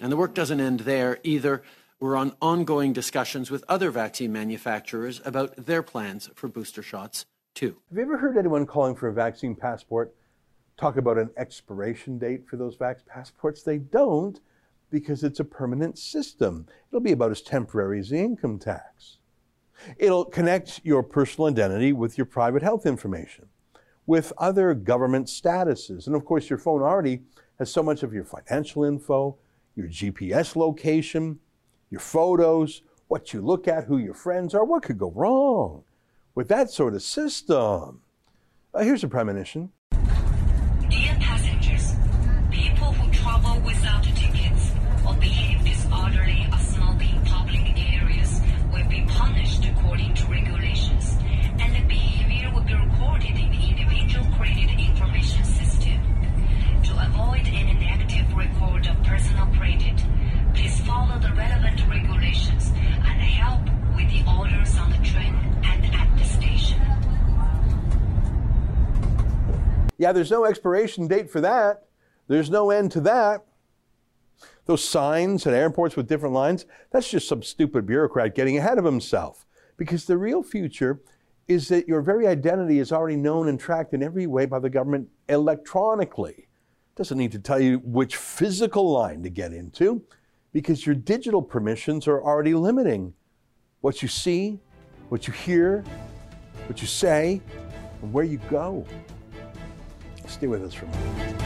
And 0.00 0.12
the 0.12 0.16
work 0.16 0.34
doesn't 0.34 0.60
end 0.60 0.80
there 0.80 1.18
either. 1.24 1.64
We're 1.98 2.14
on 2.14 2.36
ongoing 2.40 2.92
discussions 2.92 3.50
with 3.50 3.64
other 3.68 3.90
vaccine 3.90 4.32
manufacturers 4.32 5.20
about 5.24 5.66
their 5.66 5.82
plans 5.82 6.30
for 6.36 6.46
booster 6.46 6.84
shots, 6.84 7.26
too. 7.56 7.78
Have 7.88 7.98
you 7.98 8.04
ever 8.04 8.18
heard 8.18 8.38
anyone 8.38 8.66
calling 8.66 8.94
for 8.94 9.08
a 9.08 9.12
vaccine 9.12 9.56
passport 9.56 10.14
talk 10.80 10.96
about 10.96 11.18
an 11.18 11.30
expiration 11.36 12.18
date 12.18 12.48
for 12.48 12.56
those 12.56 12.76
vax 12.76 13.04
passports? 13.04 13.62
They 13.62 13.78
don't 13.78 14.40
because 14.90 15.22
it's 15.22 15.38
a 15.38 15.44
permanent 15.44 15.98
system. 15.98 16.66
It'll 16.88 17.00
be 17.00 17.12
about 17.12 17.30
as 17.30 17.42
temporary 17.42 18.00
as 18.00 18.08
the 18.08 18.18
income 18.18 18.58
tax. 18.58 19.18
It'll 19.98 20.24
connect 20.24 20.80
your 20.82 21.02
personal 21.02 21.48
identity 21.48 21.92
with 21.92 22.16
your 22.16 22.24
private 22.24 22.62
health 22.62 22.86
information, 22.86 23.46
with 24.06 24.32
other 24.38 24.74
government 24.74 25.26
statuses. 25.26 26.06
And 26.06 26.16
of 26.16 26.24
course, 26.24 26.48
your 26.48 26.58
phone 26.58 26.82
already 26.82 27.20
has 27.58 27.70
so 27.70 27.82
much 27.82 28.02
of 28.02 28.12
your 28.12 28.24
financial 28.24 28.84
info, 28.84 29.36
your 29.76 29.86
GPS 29.86 30.56
location, 30.56 31.38
your 31.90 32.00
photos, 32.00 32.82
what 33.08 33.32
you 33.32 33.42
look 33.42 33.68
at, 33.68 33.84
who 33.84 33.98
your 33.98 34.14
friends 34.14 34.54
are. 34.54 34.64
What 34.64 34.82
could 34.82 34.98
go 34.98 35.12
wrong 35.14 35.84
with 36.34 36.48
that 36.48 36.70
sort 36.70 36.94
of 36.94 37.02
system? 37.02 38.00
Uh, 38.72 38.80
here's 38.80 39.04
a 39.04 39.08
premonition. 39.08 39.72
Dear 40.90 41.14
passengers, 41.20 41.94
people 42.50 42.92
who 42.92 43.12
travel 43.12 43.60
without 43.60 44.02
tickets 44.02 44.72
or 45.06 45.14
behave 45.14 45.64
disorderly 45.64 46.48
or 46.50 46.58
smoke 46.58 47.00
in 47.00 47.22
public 47.24 47.62
areas 47.94 48.40
will 48.72 48.88
be 48.88 49.06
punished 49.06 49.64
according 49.66 50.14
to 50.14 50.26
regulations, 50.26 51.16
and 51.60 51.76
the 51.76 51.86
behavior 51.86 52.50
will 52.52 52.66
be 52.66 52.74
recorded 52.74 53.38
in 53.38 53.50
the 53.54 53.62
individual 53.70 54.26
created 54.34 54.80
information 54.80 55.44
system. 55.44 56.00
To 56.82 56.92
avoid 57.06 57.46
any 57.46 57.74
negative 57.74 58.26
record 58.34 58.88
of 58.88 59.00
personal 59.04 59.46
credit, 59.54 59.94
please 60.54 60.80
follow 60.80 61.20
the 61.20 61.32
relevant 61.38 61.86
regulations 61.88 62.72
and 62.74 63.22
help 63.38 63.62
with 63.94 64.10
the 64.10 64.24
orders 64.26 64.76
on 64.76 64.90
the 64.90 64.98
train 65.06 65.38
and 65.62 65.84
at 65.94 66.18
the 66.18 66.24
station. 66.24 66.80
Yeah, 70.00 70.12
there's 70.12 70.30
no 70.30 70.46
expiration 70.46 71.08
date 71.08 71.30
for 71.30 71.42
that. 71.42 71.82
There's 72.26 72.48
no 72.48 72.70
end 72.70 72.90
to 72.92 73.02
that. 73.02 73.44
Those 74.64 74.82
signs 74.82 75.46
at 75.46 75.52
airports 75.52 75.94
with 75.94 76.08
different 76.08 76.34
lines, 76.34 76.64
that's 76.90 77.10
just 77.10 77.28
some 77.28 77.42
stupid 77.42 77.84
bureaucrat 77.84 78.34
getting 78.34 78.56
ahead 78.56 78.78
of 78.78 78.86
himself. 78.86 79.44
Because 79.76 80.06
the 80.06 80.16
real 80.16 80.42
future 80.42 81.02
is 81.48 81.68
that 81.68 81.86
your 81.86 82.00
very 82.00 82.26
identity 82.26 82.78
is 82.78 82.92
already 82.92 83.16
known 83.16 83.48
and 83.48 83.60
tracked 83.60 83.92
in 83.92 84.02
every 84.02 84.26
way 84.26 84.46
by 84.46 84.58
the 84.58 84.70
government 84.70 85.06
electronically. 85.28 86.48
Doesn't 86.96 87.18
need 87.18 87.32
to 87.32 87.38
tell 87.38 87.60
you 87.60 87.82
which 87.84 88.16
physical 88.16 88.90
line 88.90 89.22
to 89.22 89.28
get 89.28 89.52
into 89.52 90.02
because 90.54 90.86
your 90.86 90.94
digital 90.94 91.42
permissions 91.42 92.08
are 92.08 92.24
already 92.24 92.54
limiting 92.54 93.12
what 93.82 94.00
you 94.00 94.08
see, 94.08 94.60
what 95.10 95.26
you 95.26 95.34
hear, 95.34 95.84
what 96.68 96.80
you 96.80 96.86
say, 96.86 97.42
and 98.00 98.10
where 98.14 98.24
you 98.24 98.38
go. 98.48 98.86
Stay 100.30 100.46
with 100.46 100.64
us 100.64 100.72
for 100.72 100.86
a 100.86 100.88
moment. 100.88 101.42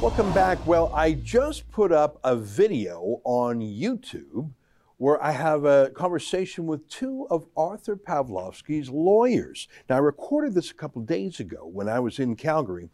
Welcome 0.00 0.32
back. 0.32 0.66
Well, 0.66 0.90
I 0.94 1.12
just 1.12 1.70
put 1.70 1.92
up 1.92 2.18
a 2.24 2.34
video 2.34 3.20
on 3.24 3.60
YouTube 3.60 4.50
where 4.96 5.22
I 5.22 5.32
have 5.32 5.66
a 5.66 5.90
conversation 5.90 6.66
with 6.66 6.88
two 6.88 7.26
of 7.30 7.46
Arthur 7.56 7.94
Pawlowski's 7.96 8.88
lawyers. 8.88 9.68
Now, 9.90 9.96
I 9.96 9.98
recorded 9.98 10.54
this 10.54 10.70
a 10.70 10.74
couple 10.74 11.02
days 11.02 11.40
ago 11.40 11.68
when 11.70 11.90
I 11.90 12.00
was 12.00 12.18
in 12.18 12.36
Calgary, 12.36 12.88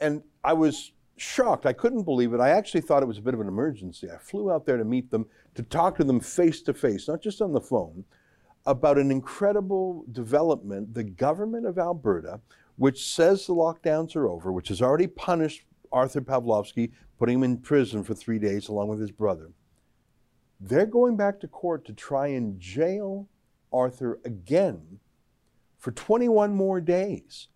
and 0.00 0.22
I 0.42 0.54
was 0.54 0.92
shocked. 1.16 1.66
I 1.66 1.72
couldn't 1.72 2.04
believe 2.04 2.32
it. 2.32 2.40
I 2.40 2.50
actually 2.50 2.80
thought 2.80 3.02
it 3.02 3.06
was 3.06 3.18
a 3.18 3.22
bit 3.22 3.34
of 3.34 3.40
an 3.40 3.48
emergency. 3.48 4.10
I 4.10 4.18
flew 4.18 4.50
out 4.50 4.66
there 4.66 4.76
to 4.76 4.84
meet 4.84 5.10
them, 5.10 5.26
to 5.54 5.62
talk 5.62 5.96
to 5.96 6.04
them 6.04 6.20
face 6.20 6.62
to 6.62 6.74
face, 6.74 7.08
not 7.08 7.22
just 7.22 7.40
on 7.40 7.52
the 7.52 7.60
phone, 7.60 8.04
about 8.66 8.98
an 8.98 9.10
incredible 9.10 10.04
development. 10.12 10.94
The 10.94 11.04
government 11.04 11.66
of 11.66 11.78
Alberta, 11.78 12.40
which 12.76 13.12
says 13.12 13.46
the 13.46 13.54
lockdowns 13.54 14.16
are 14.16 14.28
over, 14.28 14.52
which 14.52 14.68
has 14.68 14.82
already 14.82 15.06
punished 15.06 15.64
Arthur 15.92 16.20
Pawlowski, 16.20 16.92
putting 17.18 17.38
him 17.38 17.44
in 17.44 17.58
prison 17.58 18.02
for 18.02 18.14
three 18.14 18.38
days 18.38 18.68
along 18.68 18.88
with 18.88 19.00
his 19.00 19.10
brother. 19.10 19.50
They're 20.58 20.86
going 20.86 21.16
back 21.16 21.40
to 21.40 21.48
court 21.48 21.84
to 21.86 21.92
try 21.92 22.28
and 22.28 22.58
jail 22.58 23.28
Arthur 23.72 24.20
again 24.24 25.00
for 25.78 25.90
21 25.90 26.54
more 26.54 26.80
days. 26.80 27.48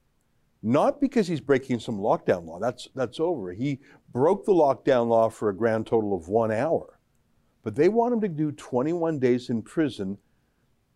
Not 0.62 1.00
because 1.00 1.28
he's 1.28 1.40
breaking 1.40 1.80
some 1.80 1.98
lockdown 1.98 2.46
law, 2.46 2.58
that's, 2.58 2.88
that's 2.94 3.20
over. 3.20 3.52
He 3.52 3.80
broke 4.12 4.44
the 4.44 4.52
lockdown 4.52 5.08
law 5.08 5.28
for 5.28 5.48
a 5.48 5.56
grand 5.56 5.86
total 5.86 6.14
of 6.14 6.28
one 6.28 6.50
hour. 6.50 6.98
But 7.62 7.74
they 7.74 7.88
want 7.88 8.14
him 8.14 8.20
to 8.20 8.28
do 8.28 8.52
21 8.52 9.18
days 9.18 9.50
in 9.50 9.62
prison 9.62 10.18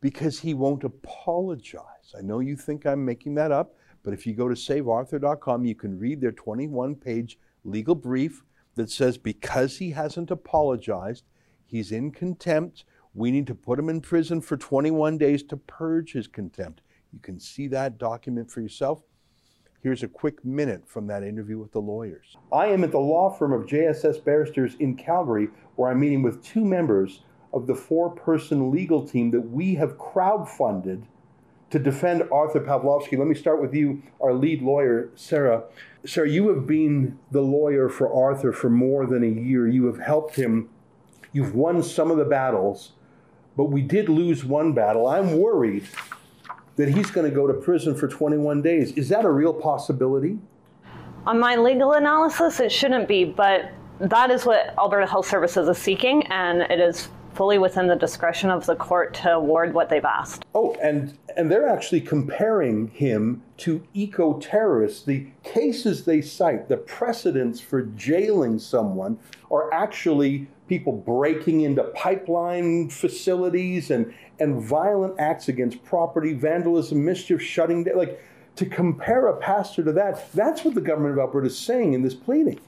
because 0.00 0.40
he 0.40 0.54
won't 0.54 0.84
apologize. 0.84 2.14
I 2.16 2.22
know 2.22 2.40
you 2.40 2.56
think 2.56 2.86
I'm 2.86 3.04
making 3.04 3.34
that 3.34 3.52
up, 3.52 3.74
but 4.02 4.14
if 4.14 4.26
you 4.26 4.34
go 4.34 4.48
to 4.48 4.54
savearthur.com, 4.54 5.64
you 5.64 5.74
can 5.74 5.98
read 5.98 6.20
their 6.20 6.32
21 6.32 6.94
page 6.94 7.38
legal 7.64 7.94
brief 7.94 8.42
that 8.76 8.90
says 8.90 9.18
because 9.18 9.78
he 9.78 9.90
hasn't 9.90 10.30
apologized, 10.30 11.24
he's 11.66 11.92
in 11.92 12.10
contempt. 12.10 12.84
We 13.12 13.30
need 13.30 13.46
to 13.48 13.54
put 13.54 13.78
him 13.78 13.88
in 13.88 14.00
prison 14.00 14.40
for 14.40 14.56
21 14.56 15.18
days 15.18 15.42
to 15.44 15.56
purge 15.56 16.12
his 16.12 16.28
contempt. 16.28 16.80
You 17.12 17.18
can 17.18 17.40
see 17.40 17.66
that 17.68 17.98
document 17.98 18.50
for 18.50 18.60
yourself. 18.60 19.02
Here's 19.82 20.02
a 20.02 20.08
quick 20.08 20.44
minute 20.44 20.82
from 20.86 21.06
that 21.06 21.22
interview 21.22 21.58
with 21.58 21.72
the 21.72 21.80
lawyers. 21.80 22.36
I 22.52 22.66
am 22.66 22.84
at 22.84 22.90
the 22.90 22.98
law 22.98 23.30
firm 23.30 23.54
of 23.54 23.64
JSS 23.64 24.22
Barristers 24.22 24.74
in 24.78 24.94
Calgary, 24.94 25.48
where 25.76 25.90
I'm 25.90 26.00
meeting 26.00 26.22
with 26.22 26.44
two 26.44 26.66
members 26.66 27.22
of 27.54 27.66
the 27.66 27.74
four 27.74 28.10
person 28.10 28.70
legal 28.70 29.08
team 29.08 29.30
that 29.30 29.40
we 29.40 29.76
have 29.76 29.96
crowdfunded 29.96 31.04
to 31.70 31.78
defend 31.78 32.28
Arthur 32.30 32.60
Pawlowski. 32.60 33.16
Let 33.16 33.26
me 33.26 33.34
start 33.34 33.62
with 33.62 33.74
you, 33.74 34.02
our 34.20 34.34
lead 34.34 34.60
lawyer, 34.60 35.08
Sarah. 35.14 35.64
Sarah, 36.04 36.28
you 36.28 36.48
have 36.50 36.66
been 36.66 37.18
the 37.30 37.40
lawyer 37.40 37.88
for 37.88 38.12
Arthur 38.12 38.52
for 38.52 38.68
more 38.68 39.06
than 39.06 39.24
a 39.24 39.28
year. 39.28 39.66
You 39.66 39.86
have 39.86 39.98
helped 39.98 40.36
him. 40.36 40.68
You've 41.32 41.54
won 41.54 41.82
some 41.82 42.10
of 42.10 42.18
the 42.18 42.26
battles, 42.26 42.92
but 43.56 43.64
we 43.64 43.80
did 43.80 44.10
lose 44.10 44.44
one 44.44 44.74
battle. 44.74 45.06
I'm 45.06 45.38
worried 45.38 45.88
that 46.80 46.88
he's 46.88 47.10
going 47.10 47.28
to 47.28 47.34
go 47.34 47.46
to 47.46 47.54
prison 47.54 47.94
for 47.94 48.08
21 48.08 48.62
days. 48.62 48.92
Is 48.92 49.08
that 49.10 49.24
a 49.24 49.30
real 49.30 49.54
possibility? 49.54 50.38
On 51.26 51.38
my 51.38 51.56
legal 51.56 51.92
analysis, 51.92 52.58
it 52.60 52.72
shouldn't 52.72 53.06
be, 53.06 53.24
but 53.24 53.70
that 54.00 54.30
is 54.30 54.46
what 54.46 54.74
Alberta 54.78 55.06
Health 55.06 55.28
Services 55.28 55.68
is 55.68 55.78
seeking, 55.78 56.26
and 56.28 56.62
it 56.62 56.80
is 56.80 57.08
fully 57.34 57.58
within 57.58 57.86
the 57.86 57.96
discretion 57.96 58.50
of 58.50 58.66
the 58.66 58.74
court 58.74 59.14
to 59.14 59.32
award 59.32 59.72
what 59.74 59.88
they've 59.88 60.04
asked. 60.04 60.44
Oh, 60.54 60.74
and 60.82 61.16
and 61.36 61.50
they're 61.50 61.68
actually 61.68 62.00
comparing 62.00 62.88
him 62.88 63.42
to 63.58 63.86
eco-terrorists. 63.94 65.04
The 65.04 65.26
cases 65.44 66.04
they 66.04 66.22
cite, 66.22 66.68
the 66.68 66.78
precedents 66.78 67.60
for 67.60 67.82
jailing 67.82 68.58
someone 68.58 69.18
are 69.50 69.72
actually 69.72 70.48
people 70.70 70.92
breaking 70.92 71.62
into 71.62 71.82
pipeline 71.82 72.88
facilities 72.88 73.90
and 73.90 74.14
and 74.38 74.62
violent 74.62 75.18
acts 75.18 75.48
against 75.48 75.82
property, 75.84 76.32
vandalism, 76.32 77.04
mischief, 77.04 77.42
shutting 77.42 77.82
down 77.84 77.98
like 77.98 78.22
to 78.54 78.64
compare 78.64 79.26
a 79.26 79.36
pastor 79.36 79.82
to 79.82 79.92
that, 79.92 80.32
that's 80.32 80.64
what 80.64 80.74
the 80.74 80.80
government 80.80 81.12
of 81.12 81.18
Alberta 81.18 81.48
is 81.48 81.58
saying 81.58 81.92
in 81.92 82.02
this 82.02 82.14
pleading. 82.14 82.60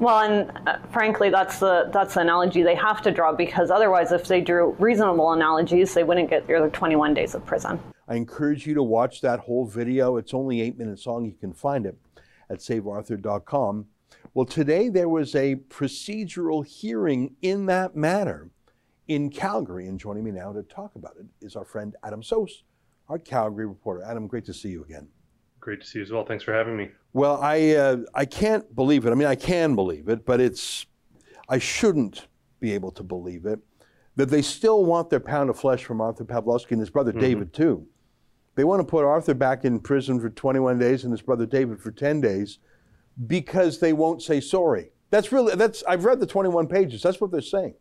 Well, 0.00 0.20
and 0.20 0.50
uh, 0.66 0.78
frankly, 0.90 1.28
that's 1.28 1.58
the 1.58 1.90
that's 1.92 2.14
the 2.14 2.20
analogy 2.20 2.62
they 2.62 2.74
have 2.76 3.02
to 3.02 3.10
draw 3.10 3.32
because 3.32 3.70
otherwise, 3.70 4.10
if 4.10 4.26
they 4.26 4.40
drew 4.40 4.74
reasonable 4.78 5.32
analogies, 5.32 5.92
they 5.92 6.02
wouldn't 6.02 6.30
get 6.30 6.46
their 6.46 6.68
21 6.68 7.12
days 7.12 7.34
of 7.34 7.44
prison. 7.44 7.78
I 8.08 8.16
encourage 8.16 8.66
you 8.66 8.74
to 8.74 8.82
watch 8.82 9.20
that 9.20 9.40
whole 9.40 9.66
video. 9.66 10.16
It's 10.16 10.32
only 10.32 10.62
eight 10.62 10.78
minutes 10.78 11.06
long. 11.06 11.26
You 11.26 11.34
can 11.38 11.52
find 11.52 11.84
it 11.84 11.96
at 12.48 12.60
savearthur.com. 12.60 13.86
Well, 14.34 14.46
today 14.46 14.88
there 14.88 15.08
was 15.08 15.34
a 15.34 15.56
procedural 15.56 16.66
hearing 16.66 17.36
in 17.42 17.66
that 17.66 17.94
matter 17.94 18.50
in 19.06 19.30
Calgary, 19.30 19.86
and 19.86 19.98
joining 19.98 20.24
me 20.24 20.30
now 20.30 20.52
to 20.52 20.62
talk 20.62 20.94
about 20.96 21.14
it 21.18 21.26
is 21.44 21.56
our 21.56 21.64
friend 21.64 21.94
Adam 22.02 22.22
Soos, 22.22 22.62
our 23.08 23.18
Calgary 23.18 23.66
reporter. 23.66 24.02
Adam, 24.02 24.26
great 24.26 24.44
to 24.46 24.54
see 24.54 24.70
you 24.70 24.82
again. 24.82 25.08
Great 25.60 25.80
to 25.82 25.86
see 25.86 25.98
you 25.98 26.04
as 26.04 26.10
well. 26.10 26.24
Thanks 26.24 26.44
for 26.44 26.52
having 26.52 26.76
me. 26.76 26.90
Well, 27.12 27.40
I 27.40 27.70
uh, 27.70 27.98
I 28.14 28.24
can't 28.24 28.74
believe 28.74 29.06
it. 29.06 29.10
I 29.10 29.14
mean, 29.14 29.28
I 29.28 29.36
can 29.36 29.74
believe 29.74 30.08
it, 30.08 30.26
but 30.26 30.40
it's 30.40 30.86
I 31.48 31.58
shouldn't 31.58 32.26
be 32.60 32.72
able 32.72 32.90
to 32.92 33.02
believe 33.02 33.46
it 33.46 33.60
that 34.16 34.30
they 34.30 34.42
still 34.42 34.84
want 34.84 35.10
their 35.10 35.20
pound 35.20 35.50
of 35.50 35.58
flesh 35.58 35.84
from 35.84 36.00
Arthur 36.00 36.24
Pawlowski 36.24 36.72
and 36.72 36.80
his 36.80 36.90
brother 36.90 37.10
mm-hmm. 37.10 37.20
David 37.20 37.52
too. 37.52 37.86
They 38.54 38.64
want 38.64 38.80
to 38.80 38.84
put 38.84 39.04
Arthur 39.04 39.34
back 39.34 39.64
in 39.64 39.80
prison 39.80 40.20
for 40.20 40.30
21 40.30 40.78
days 40.78 41.04
and 41.04 41.12
his 41.12 41.22
brother 41.22 41.46
David 41.46 41.80
for 41.80 41.90
10 41.90 42.20
days 42.20 42.58
because 43.26 43.80
they 43.80 43.92
won't 43.92 44.22
say 44.22 44.40
sorry. 44.40 44.90
That's 45.10 45.32
really 45.32 45.54
that's 45.54 45.84
I've 45.84 46.04
read 46.04 46.20
the 46.20 46.26
21 46.26 46.66
pages. 46.66 47.02
That's 47.02 47.20
what 47.20 47.30
they're 47.30 47.40
saying. 47.40 47.74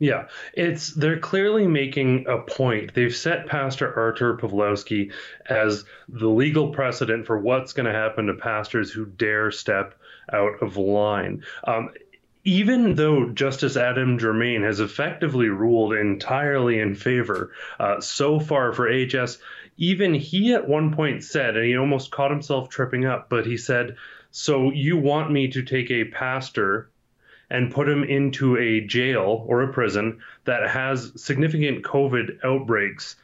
Yeah, 0.00 0.26
it's 0.54 0.92
they're 0.94 1.20
clearly 1.20 1.68
making 1.68 2.26
a 2.28 2.38
point. 2.38 2.94
They've 2.94 3.14
set 3.14 3.46
Pastor 3.46 3.96
Artur 3.96 4.36
Pawlowski 4.36 5.12
as 5.48 5.84
the 6.08 6.28
legal 6.28 6.72
precedent 6.72 7.26
for 7.26 7.38
what's 7.38 7.72
going 7.72 7.86
to 7.86 7.92
happen 7.92 8.26
to 8.26 8.34
pastors 8.34 8.90
who 8.90 9.06
dare 9.06 9.52
step 9.52 9.94
out 10.32 10.60
of 10.62 10.76
line. 10.76 11.44
Um, 11.64 11.90
even 12.44 12.94
though 12.96 13.30
Justice 13.30 13.76
Adam 13.76 14.18
Germain 14.18 14.62
has 14.62 14.80
effectively 14.80 15.48
ruled 15.48 15.94
entirely 15.94 16.78
in 16.78 16.94
favor 16.94 17.52
uh, 17.78 18.00
so 18.00 18.38
far 18.38 18.72
for 18.72 18.90
AHS, 18.90 19.38
even 19.76 20.14
he 20.14 20.52
at 20.54 20.68
one 20.68 20.94
point 20.94 21.24
said, 21.24 21.56
and 21.56 21.64
he 21.64 21.76
almost 21.76 22.10
caught 22.10 22.30
himself 22.30 22.68
tripping 22.68 23.06
up, 23.06 23.30
but 23.30 23.46
he 23.46 23.56
said, 23.56 23.96
So 24.36 24.72
you 24.72 24.96
want 24.96 25.30
me 25.30 25.46
to 25.46 25.62
take 25.62 25.92
a 25.92 26.06
pastor 26.06 26.90
and 27.48 27.72
put 27.72 27.88
him 27.88 28.02
into 28.02 28.56
a 28.56 28.80
jail 28.80 29.44
or 29.46 29.62
a 29.62 29.72
prison 29.72 30.22
that 30.44 30.68
has 30.68 31.12
significant 31.14 31.84
COVID 31.84 32.44
outbreaks 32.44 33.14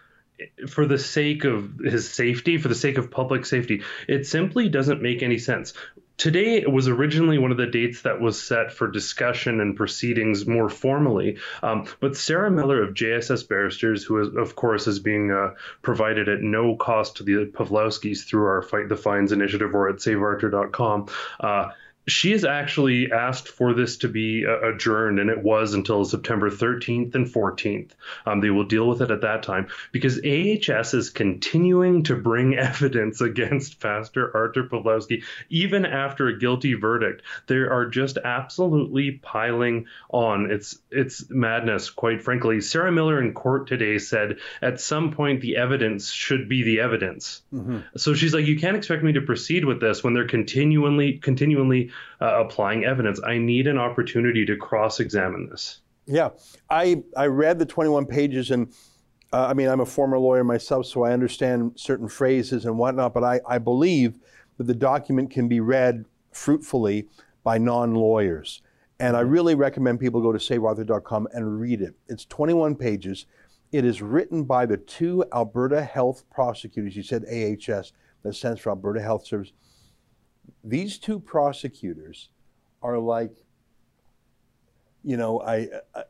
for 0.68 0.86
the 0.86 0.98
sake 0.98 1.42
of 1.42 1.80
his 1.80 2.08
safety, 2.08 2.58
for 2.58 2.68
the 2.68 2.76
sake 2.76 2.96
of 2.96 3.10
public 3.10 3.44
safety. 3.44 3.82
It 4.06 4.24
simply 4.24 4.68
doesn't 4.68 5.02
make 5.02 5.24
any 5.24 5.38
sense. 5.38 5.74
Today 6.20 6.56
it 6.56 6.70
was 6.70 6.86
originally 6.86 7.38
one 7.38 7.50
of 7.50 7.56
the 7.56 7.66
dates 7.66 8.02
that 8.02 8.20
was 8.20 8.38
set 8.38 8.74
for 8.74 8.86
discussion 8.86 9.58
and 9.58 9.74
proceedings 9.74 10.46
more 10.46 10.68
formally. 10.68 11.38
Um, 11.62 11.86
but 11.98 12.14
Sarah 12.14 12.50
Miller 12.50 12.82
of 12.82 12.92
JSS 12.92 13.48
Barristers, 13.48 14.04
who 14.04 14.20
is, 14.20 14.36
of 14.36 14.54
course 14.54 14.86
is 14.86 14.98
being 14.98 15.30
uh, 15.30 15.54
provided 15.80 16.28
at 16.28 16.42
no 16.42 16.76
cost 16.76 17.16
to 17.16 17.22
the 17.22 17.46
Pawlowskis 17.46 18.26
through 18.26 18.44
our 18.44 18.60
Fight 18.60 18.90
the 18.90 18.98
Fines 18.98 19.32
initiative 19.32 19.74
or 19.74 19.88
at 19.88 19.96
SaveArthur.com, 19.96 21.08
uh, 21.40 21.70
she 22.10 22.32
has 22.32 22.44
actually 22.44 23.12
asked 23.12 23.48
for 23.48 23.74
this 23.74 23.98
to 23.98 24.08
be 24.08 24.44
uh, 24.46 24.68
adjourned, 24.68 25.18
and 25.18 25.30
it 25.30 25.42
was 25.42 25.74
until 25.74 26.04
September 26.04 26.50
13th 26.50 27.14
and 27.14 27.26
14th. 27.26 27.90
Um, 28.26 28.40
they 28.40 28.50
will 28.50 28.64
deal 28.64 28.88
with 28.88 29.02
it 29.02 29.10
at 29.10 29.22
that 29.22 29.42
time 29.42 29.68
because 29.92 30.18
AHS 30.18 30.94
is 30.94 31.10
continuing 31.10 32.04
to 32.04 32.16
bring 32.16 32.54
evidence 32.58 33.20
against 33.20 33.80
Pastor 33.80 34.34
Arthur 34.36 34.64
Pawlowski 34.64 35.22
even 35.48 35.84
after 35.84 36.28
a 36.28 36.38
guilty 36.38 36.74
verdict. 36.74 37.22
They 37.46 37.56
are 37.56 37.86
just 37.86 38.18
absolutely 38.18 39.12
piling 39.12 39.86
on. 40.10 40.50
It's 40.50 40.78
it's 40.90 41.28
madness, 41.30 41.90
quite 41.90 42.22
frankly. 42.22 42.60
Sarah 42.60 42.92
Miller 42.92 43.20
in 43.20 43.34
court 43.34 43.68
today 43.68 43.98
said 43.98 44.38
at 44.62 44.80
some 44.80 45.12
point 45.12 45.40
the 45.40 45.56
evidence 45.56 46.10
should 46.10 46.48
be 46.48 46.62
the 46.62 46.80
evidence. 46.80 47.42
Mm-hmm. 47.52 47.78
So 47.96 48.14
she's 48.14 48.34
like, 48.34 48.46
you 48.46 48.58
can't 48.58 48.76
expect 48.76 49.02
me 49.02 49.12
to 49.12 49.20
proceed 49.20 49.64
with 49.64 49.80
this 49.80 50.02
when 50.02 50.14
they're 50.14 50.26
continually 50.26 51.18
continually 51.18 51.90
uh, 52.20 52.44
applying 52.44 52.84
evidence. 52.84 53.20
I 53.24 53.38
need 53.38 53.66
an 53.66 53.78
opportunity 53.78 54.44
to 54.46 54.56
cross 54.56 55.00
examine 55.00 55.48
this. 55.48 55.80
Yeah, 56.06 56.30
I, 56.68 57.02
I 57.16 57.26
read 57.26 57.58
the 57.58 57.66
21 57.66 58.06
pages, 58.06 58.50
and 58.50 58.72
uh, 59.32 59.46
I 59.46 59.54
mean, 59.54 59.68
I'm 59.68 59.80
a 59.80 59.86
former 59.86 60.18
lawyer 60.18 60.42
myself, 60.44 60.86
so 60.86 61.04
I 61.04 61.12
understand 61.12 61.72
certain 61.76 62.08
phrases 62.08 62.64
and 62.64 62.76
whatnot, 62.76 63.14
but 63.14 63.22
I, 63.22 63.40
I 63.48 63.58
believe 63.58 64.18
that 64.58 64.64
the 64.64 64.74
document 64.74 65.30
can 65.30 65.48
be 65.48 65.60
read 65.60 66.04
fruitfully 66.32 67.08
by 67.44 67.58
non 67.58 67.94
lawyers. 67.94 68.62
And 68.98 69.16
I 69.16 69.20
really 69.20 69.54
recommend 69.54 69.98
people 69.98 70.20
go 70.20 70.32
to 70.32 70.38
savearthur.com 70.38 71.28
and 71.32 71.58
read 71.58 71.80
it. 71.80 71.94
It's 72.08 72.26
21 72.26 72.74
pages. 72.76 73.26
It 73.72 73.84
is 73.84 74.02
written 74.02 74.44
by 74.44 74.66
the 74.66 74.76
two 74.76 75.24
Alberta 75.32 75.82
health 75.82 76.24
prosecutors. 76.30 76.96
You 76.96 77.02
said 77.02 77.24
AHS, 77.24 77.92
that 78.22 78.34
stands 78.34 78.60
for 78.60 78.70
Alberta 78.70 79.00
Health 79.00 79.26
Service 79.26 79.52
these 80.64 80.98
two 80.98 81.20
prosecutors 81.20 82.30
are 82.82 82.98
like, 82.98 83.32
you 85.02 85.16
know, 85.16 85.40
I, 85.40 85.68
I 85.94 86.04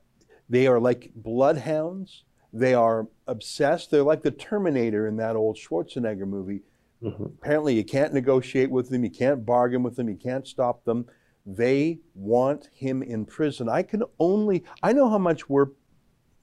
they 0.48 0.66
are 0.66 0.80
like 0.80 1.12
bloodhounds. 1.14 2.24
They 2.52 2.74
are 2.74 3.06
obsessed. 3.28 3.90
They're 3.90 4.02
like 4.02 4.22
the 4.22 4.32
Terminator 4.32 5.06
in 5.06 5.16
that 5.16 5.36
old 5.36 5.56
Schwarzenegger 5.56 6.26
movie. 6.26 6.62
Mm-hmm. 7.02 7.24
Apparently, 7.24 7.74
you 7.74 7.84
can't 7.84 8.12
negotiate 8.12 8.70
with 8.70 8.90
them, 8.90 9.04
you 9.04 9.10
can't 9.10 9.46
bargain 9.46 9.82
with 9.82 9.96
them, 9.96 10.08
you 10.08 10.16
can't 10.16 10.46
stop 10.46 10.84
them. 10.84 11.06
They 11.46 12.00
want 12.14 12.68
him 12.74 13.02
in 13.02 13.24
prison. 13.24 13.68
I 13.68 13.82
can 13.82 14.02
only, 14.18 14.64
I 14.82 14.92
know 14.92 15.08
how 15.08 15.18
much 15.18 15.48
we're 15.48 15.68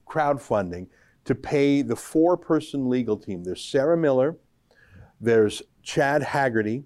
crowdfunding 0.08 0.88
to 1.26 1.34
pay 1.34 1.82
the 1.82 1.94
four 1.94 2.36
person 2.36 2.88
legal 2.88 3.16
team. 3.16 3.44
There's 3.44 3.62
Sarah 3.62 3.96
Miller, 3.96 4.36
there's 5.20 5.62
Chad 5.82 6.22
Haggerty, 6.22 6.84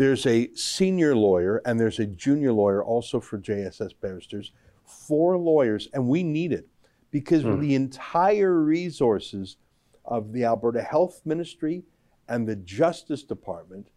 there's 0.00 0.24
a 0.24 0.48
senior 0.54 1.14
lawyer 1.14 1.60
and 1.66 1.78
there's 1.78 1.98
a 1.98 2.06
junior 2.06 2.54
lawyer 2.54 2.82
also 2.82 3.20
for 3.20 3.38
JSS 3.38 3.90
barristers. 4.00 4.52
Four 4.86 5.36
lawyers, 5.36 5.90
and 5.92 6.08
we 6.08 6.22
need 6.22 6.52
it 6.52 6.66
because 7.10 7.42
hmm. 7.42 7.60
the 7.60 7.74
entire 7.74 8.62
resources 8.62 9.58
of 10.06 10.32
the 10.32 10.42
Alberta 10.42 10.80
Health 10.80 11.20
Ministry 11.26 11.82
and 12.30 12.48
the 12.48 12.56
Justice 12.56 13.24
Department 13.24 13.88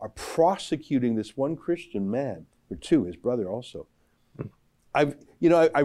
are 0.00 0.08
prosecuting 0.08 1.14
this 1.14 1.36
one 1.36 1.54
Christian 1.54 2.10
man, 2.10 2.44
or 2.68 2.76
two, 2.76 3.04
his 3.04 3.14
brother 3.14 3.48
also. 3.48 3.86
Hmm. 4.36 4.46
I've, 4.96 5.16
you 5.38 5.48
know, 5.48 5.70
I, 5.72 5.82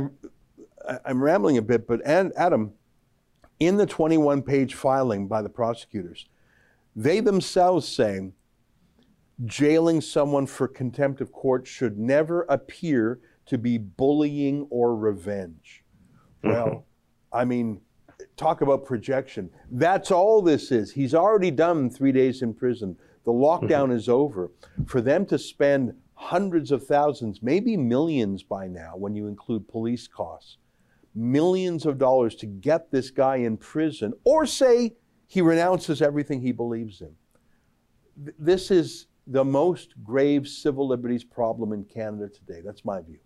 I, 0.89 0.97
I'm 1.05 1.21
rambling 1.21 1.59
a 1.59 1.61
bit, 1.61 1.85
but 1.87 2.01
and 2.03 2.33
Adam, 2.35 2.71
in 3.59 3.77
the 3.77 3.85
21 3.85 4.41
page 4.41 4.73
filing 4.73 5.27
by 5.27 5.43
the 5.43 5.49
prosecutors, 5.49 6.25
they 6.95 7.19
themselves 7.19 7.87
say 7.87 8.31
jailing 9.45 10.01
someone 10.01 10.47
for 10.47 10.67
contempt 10.67 11.21
of 11.21 11.31
court 11.31 11.67
should 11.67 11.97
never 11.97 12.43
appear 12.43 13.19
to 13.45 13.57
be 13.57 13.77
bullying 13.77 14.67
or 14.69 14.95
revenge. 14.95 15.83
Mm-hmm. 16.43 16.49
Well, 16.49 16.85
I 17.31 17.45
mean, 17.45 17.81
talk 18.35 18.61
about 18.61 18.85
projection. 18.85 19.49
That's 19.71 20.11
all 20.11 20.41
this 20.41 20.71
is. 20.71 20.91
He's 20.91 21.13
already 21.13 21.51
done 21.51 21.89
three 21.89 22.11
days 22.11 22.41
in 22.41 22.53
prison. 22.53 22.97
The 23.25 23.31
lockdown 23.31 23.85
mm-hmm. 23.85 23.91
is 23.93 24.09
over. 24.09 24.51
For 24.85 25.01
them 25.01 25.25
to 25.27 25.37
spend 25.37 25.93
hundreds 26.15 26.71
of 26.71 26.85
thousands, 26.85 27.43
maybe 27.43 27.77
millions 27.77 28.43
by 28.43 28.67
now, 28.67 28.93
when 28.95 29.15
you 29.15 29.27
include 29.27 29.67
police 29.67 30.07
costs, 30.07 30.57
millions 31.13 31.85
of 31.85 31.97
dollars 31.97 32.35
to 32.35 32.45
get 32.45 32.91
this 32.91 33.11
guy 33.11 33.37
in 33.37 33.57
prison, 33.57 34.13
or 34.23 34.45
say 34.45 34.95
he 35.27 35.41
renounces 35.41 36.01
everything 36.01 36.41
he 36.41 36.51
believes 36.51 37.01
in. 37.01 37.13
This 38.39 38.71
is 38.71 39.07
the 39.27 39.43
most 39.43 39.93
grave 40.03 40.47
civil 40.47 40.87
liberties 40.87 41.23
problem 41.23 41.73
in 41.73 41.83
Canada 41.83 42.29
today. 42.29 42.61
That's 42.63 42.85
my 42.85 43.01
view. 43.01 43.19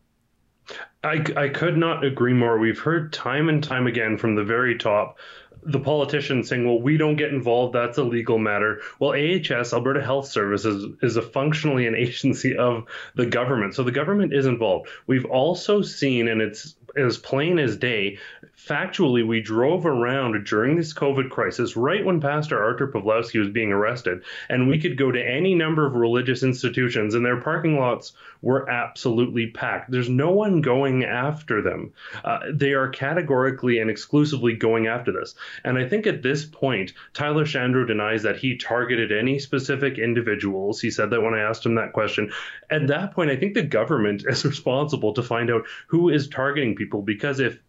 I, 1.03 1.23
I 1.35 1.49
could 1.49 1.77
not 1.77 2.03
agree 2.03 2.33
more. 2.33 2.57
We've 2.59 2.79
heard 2.79 3.11
time 3.11 3.49
and 3.49 3.63
time 3.63 3.87
again 3.87 4.17
from 4.17 4.35
the 4.35 4.43
very 4.43 4.77
top 4.77 5.17
the 5.63 5.79
politicians 5.79 6.49
saying, 6.49 6.65
well, 6.65 6.81
we 6.81 6.97
don't 6.97 7.15
get 7.15 7.31
involved. 7.31 7.75
That's 7.75 7.97
a 7.97 8.03
legal 8.03 8.37
matter. 8.37 8.81
Well, 8.99 9.11
AHS, 9.11 9.73
Alberta 9.73 10.01
Health 10.01 10.27
Services, 10.27 10.85
is 11.01 11.17
a 11.17 11.21
functionally 11.21 11.87
an 11.87 11.95
agency 11.97 12.57
of 12.57 12.85
the 13.15 13.25
government. 13.25 13.75
So 13.75 13.83
the 13.83 13.91
government 13.91 14.33
is 14.33 14.45
involved. 14.45 14.89
We've 15.07 15.25
also 15.25 15.81
seen, 15.81 16.27
and 16.27 16.41
it's 16.41 16.75
as 16.97 17.17
plain 17.17 17.59
as 17.59 17.77
day. 17.77 18.17
Factually, 18.57 19.25
we 19.25 19.41
drove 19.41 19.85
around 19.85 20.45
during 20.45 20.75
this 20.75 20.93
COVID 20.93 21.29
crisis, 21.29 21.75
right 21.75 22.05
when 22.05 22.21
Pastor 22.21 22.61
Arthur 22.61 22.87
Pawlowski 22.87 23.39
was 23.39 23.49
being 23.49 23.71
arrested, 23.71 24.23
and 24.49 24.67
we 24.67 24.79
could 24.79 24.97
go 24.97 25.11
to 25.11 25.21
any 25.21 25.55
number 25.55 25.85
of 25.85 25.95
religious 25.95 26.43
institutions, 26.43 27.15
and 27.15 27.25
their 27.25 27.41
parking 27.41 27.79
lots 27.79 28.13
were 28.41 28.69
absolutely 28.69 29.47
packed. 29.47 29.89
There's 29.89 30.09
no 30.09 30.31
one 30.31 30.61
going 30.61 31.05
after 31.05 31.61
them. 31.61 31.93
Uh, 32.23 32.39
they 32.51 32.73
are 32.73 32.89
categorically 32.89 33.79
and 33.79 33.89
exclusively 33.89 34.53
going 34.53 34.87
after 34.87 35.11
this. 35.11 35.35
And 35.63 35.77
I 35.77 35.87
think 35.87 36.07
at 36.07 36.21
this 36.21 36.45
point, 36.45 36.93
Tyler 37.13 37.45
Shandro 37.45 37.85
denies 37.87 38.23
that 38.23 38.37
he 38.37 38.57
targeted 38.57 39.11
any 39.11 39.39
specific 39.39 39.97
individuals. 39.97 40.81
He 40.81 40.91
said 40.91 41.09
that 41.11 41.21
when 41.21 41.33
I 41.33 41.41
asked 41.41 41.65
him 41.65 41.75
that 41.75 41.93
question. 41.93 42.31
At 42.69 42.87
that 42.87 43.13
point, 43.13 43.31
I 43.31 43.35
think 43.35 43.53
the 43.53 43.63
government 43.63 44.23
is 44.27 44.45
responsible 44.45 45.13
to 45.13 45.23
find 45.23 45.49
out 45.49 45.65
who 45.87 46.09
is 46.09 46.27
targeting 46.27 46.75
people 46.75 46.80
because 47.01 47.39
if 47.39 47.59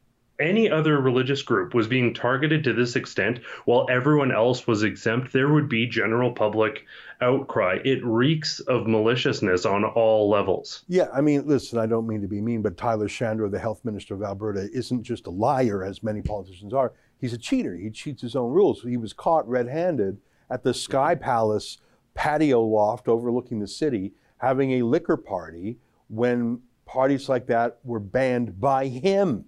any 0.41 0.71
other 0.71 1.01
religious 1.01 1.43
group 1.43 1.75
was 1.75 1.87
being 1.87 2.15
targeted 2.15 2.65
to 2.65 2.73
this 2.73 2.97
extent 2.97 3.39
while 3.65 3.87
everyone 3.91 4.33
else 4.33 4.67
was 4.67 4.83
exempt, 4.83 5.33
there 5.33 5.53
would 5.53 5.69
be 5.69 5.87
general 5.87 6.33
public 6.33 6.85
outcry. 7.21 7.79
It 7.85 8.05
reeks 8.05 8.61
of 8.61 8.87
maliciousness 8.87 9.65
on 9.65 9.85
all 9.85 10.29
levels. 10.29 10.85
Yeah, 10.89 11.09
I 11.13 11.21
mean, 11.21 11.47
listen, 11.47 11.79
I 11.79 11.87
don't 11.87 12.07
mean 12.07 12.23
to 12.23 12.29
be 12.29 12.41
mean, 12.41 12.63
but 12.63 12.77
Tyler 12.77 13.09
Shandro, 13.09 13.51
the 13.51 13.59
health 13.59 13.85
minister 13.85 14.15
of 14.15 14.23
Alberta, 14.23 14.69
isn't 14.73 15.03
just 15.03 15.27
a 15.27 15.31
liar, 15.31 15.85
as 15.85 16.03
many 16.03 16.23
politicians 16.23 16.75
are. 16.75 16.93
He's 17.19 17.33
a 17.33 17.39
cheater. 17.39 17.77
He 17.77 17.91
cheats 17.91 18.23
his 18.23 18.35
own 18.35 18.53
rules. 18.53 18.83
He 18.83 18.97
was 18.97 19.13
caught 19.13 19.49
red 19.49 19.69
handed 19.69 20.19
at 20.51 20.65
the 20.65 20.75
Sky 20.75 21.15
Palace 21.15 21.79
patio 22.15 22.63
loft 22.63 23.09
overlooking 23.09 23.61
the 23.61 23.69
city 23.69 24.13
having 24.39 24.73
a 24.73 24.83
liquor 24.83 25.17
party 25.17 25.79
when 26.09 26.61
parties 26.93 27.29
like 27.29 27.47
that 27.47 27.79
were 27.85 27.99
banned 28.01 28.61
by 28.61 28.87
him. 28.87 29.47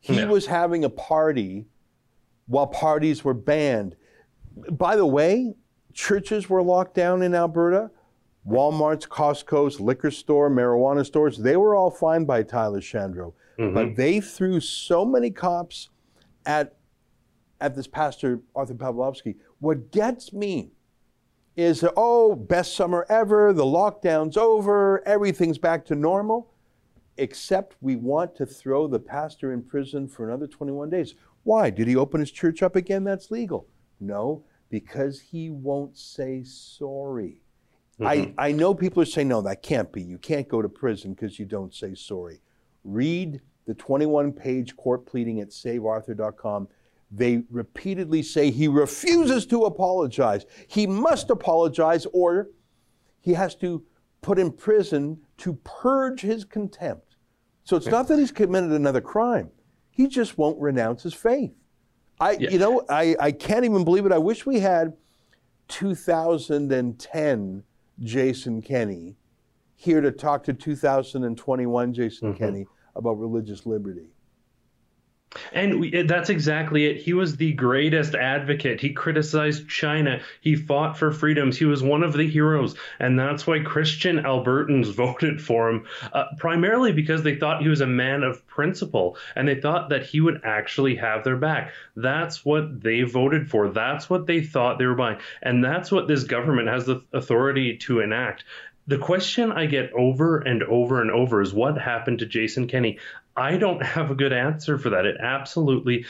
He 0.00 0.16
Yeah. 0.18 0.26
was 0.26 0.46
having 0.46 0.84
a 0.84 0.90
party 0.90 1.66
while 2.46 2.66
parties 2.66 3.24
were 3.24 3.34
banned. 3.34 3.94
By 4.72 4.96
the 4.96 5.06
way, 5.06 5.54
churches 5.92 6.50
were 6.50 6.62
locked 6.62 6.94
down 6.94 7.22
in 7.22 7.34
Alberta. 7.34 7.90
Walmart's, 8.46 9.06
Costco's, 9.06 9.80
liquor 9.80 10.10
store, 10.10 10.50
marijuana 10.50 11.06
stores, 11.06 11.38
they 11.38 11.56
were 11.56 11.74
all 11.74 11.90
fined 11.90 12.26
by 12.26 12.42
Tyler 12.42 12.80
Shandro. 12.80 13.32
Mm-hmm. 13.58 13.72
But 13.74 13.96
they 13.96 14.20
threw 14.20 14.60
so 14.60 15.04
many 15.04 15.30
cops 15.30 15.90
at 16.44 16.74
at 17.60 17.74
this 17.76 17.86
pastor 17.86 18.40
Arthur 18.54 18.74
Pawlowski. 18.74 19.36
What 19.60 19.90
gets 19.92 20.32
me 20.32 20.72
is 21.56 21.80
that, 21.80 21.94
oh, 21.96 22.34
best 22.34 22.74
summer 22.74 23.06
ever, 23.08 23.52
the 23.52 23.64
lockdown's 23.64 24.36
over, 24.36 25.06
everything's 25.06 25.56
back 25.56 25.86
to 25.86 25.94
normal, 25.94 26.50
except 27.16 27.76
we 27.80 27.96
want 27.96 28.34
to 28.36 28.46
throw 28.46 28.86
the 28.86 28.98
pastor 28.98 29.52
in 29.52 29.62
prison 29.62 30.08
for 30.08 30.26
another 30.26 30.46
21 30.46 30.90
days. 30.90 31.14
Why? 31.44 31.70
Did 31.70 31.88
he 31.88 31.96
open 31.96 32.20
his 32.20 32.30
church 32.30 32.62
up 32.62 32.76
again? 32.76 33.04
That's 33.04 33.30
legal. 33.30 33.66
No, 34.00 34.44
because 34.70 35.20
he 35.20 35.50
won't 35.50 35.96
say 35.96 36.42
sorry. 36.44 37.40
I, 38.00 38.16
mm-hmm. 38.16 38.32
I 38.38 38.52
know 38.52 38.74
people 38.74 39.02
are 39.02 39.06
saying, 39.06 39.28
no, 39.28 39.40
that 39.42 39.62
can't 39.62 39.92
be. 39.92 40.02
You 40.02 40.18
can't 40.18 40.48
go 40.48 40.60
to 40.60 40.68
prison 40.68 41.14
because 41.14 41.38
you 41.38 41.46
don't 41.46 41.72
say 41.72 41.94
sorry. 41.94 42.40
Read 42.82 43.40
the 43.66 43.74
21 43.74 44.32
page 44.32 44.76
court 44.76 45.06
pleading 45.06 45.40
at 45.40 45.50
savearthur.com. 45.50 46.68
They 47.10 47.44
repeatedly 47.50 48.22
say 48.22 48.50
he 48.50 48.66
refuses 48.66 49.46
to 49.46 49.64
apologize. 49.64 50.44
He 50.66 50.86
must 50.86 51.30
apologize 51.30 52.06
or 52.12 52.48
he 53.20 53.34
has 53.34 53.54
to 53.56 53.84
put 54.24 54.38
in 54.38 54.50
prison 54.50 55.20
to 55.36 55.52
purge 55.64 56.22
his 56.22 56.46
contempt. 56.46 57.16
So 57.64 57.76
it's 57.76 57.88
not 57.88 58.08
that 58.08 58.18
he's 58.18 58.32
committed 58.32 58.72
another 58.72 59.02
crime. 59.02 59.50
He 59.90 60.06
just 60.08 60.38
won't 60.38 60.58
renounce 60.58 61.02
his 61.02 61.12
faith. 61.12 61.52
I 62.18 62.32
you 62.32 62.58
know, 62.58 62.86
I, 62.88 63.14
I 63.20 63.32
can't 63.32 63.66
even 63.66 63.84
believe 63.84 64.06
it. 64.06 64.12
I 64.12 64.18
wish 64.18 64.46
we 64.46 64.60
had 64.60 64.94
2010 65.68 67.64
Jason 68.00 68.62
Kenney 68.62 69.16
here 69.76 70.00
to 70.00 70.10
talk 70.10 70.42
to 70.44 70.54
2021 70.54 71.92
Jason 71.92 72.32
mm-hmm. 72.32 72.42
Kenney 72.42 72.66
about 72.96 73.18
religious 73.18 73.66
liberty. 73.66 74.13
And 75.52 75.80
we, 75.80 76.02
that's 76.02 76.30
exactly 76.30 76.86
it. 76.86 76.96
He 76.98 77.12
was 77.12 77.36
the 77.36 77.52
greatest 77.52 78.14
advocate. 78.14 78.80
He 78.80 78.92
criticized 78.92 79.68
China. 79.68 80.20
He 80.40 80.56
fought 80.56 80.96
for 80.96 81.10
freedoms. 81.10 81.58
He 81.58 81.64
was 81.64 81.82
one 81.82 82.02
of 82.02 82.12
the 82.12 82.28
heroes. 82.28 82.74
And 82.98 83.18
that's 83.18 83.46
why 83.46 83.60
Christian 83.60 84.18
Albertans 84.18 84.92
voted 84.94 85.40
for 85.42 85.68
him, 85.68 85.86
uh, 86.12 86.24
primarily 86.38 86.92
because 86.92 87.22
they 87.22 87.36
thought 87.36 87.62
he 87.62 87.68
was 87.68 87.80
a 87.80 87.86
man 87.86 88.22
of 88.22 88.46
principle 88.46 89.16
and 89.36 89.48
they 89.48 89.60
thought 89.60 89.88
that 89.90 90.04
he 90.04 90.20
would 90.20 90.40
actually 90.44 90.96
have 90.96 91.24
their 91.24 91.36
back. 91.36 91.72
That's 91.96 92.44
what 92.44 92.82
they 92.82 93.02
voted 93.02 93.50
for. 93.50 93.68
That's 93.68 94.08
what 94.08 94.26
they 94.26 94.42
thought 94.42 94.78
they 94.78 94.86
were 94.86 94.94
buying. 94.94 95.18
And 95.42 95.64
that's 95.64 95.90
what 95.90 96.08
this 96.08 96.24
government 96.24 96.68
has 96.68 96.86
the 96.86 97.02
authority 97.12 97.76
to 97.78 98.00
enact. 98.00 98.44
The 98.86 98.98
question 98.98 99.50
I 99.50 99.66
get 99.66 99.92
over 99.94 100.38
and 100.38 100.62
over 100.62 101.00
and 101.00 101.10
over 101.10 101.40
is 101.40 101.54
what 101.54 101.78
happened 101.78 102.18
to 102.18 102.26
Jason 102.26 102.68
Kenney? 102.68 102.98
I 103.36 103.56
don't 103.56 103.82
have 103.84 104.10
a 104.10 104.14
good 104.14 104.32
answer 104.32 104.78
for 104.78 104.90
that. 104.90 105.06
It 105.06 105.16
absolutely 105.20 106.06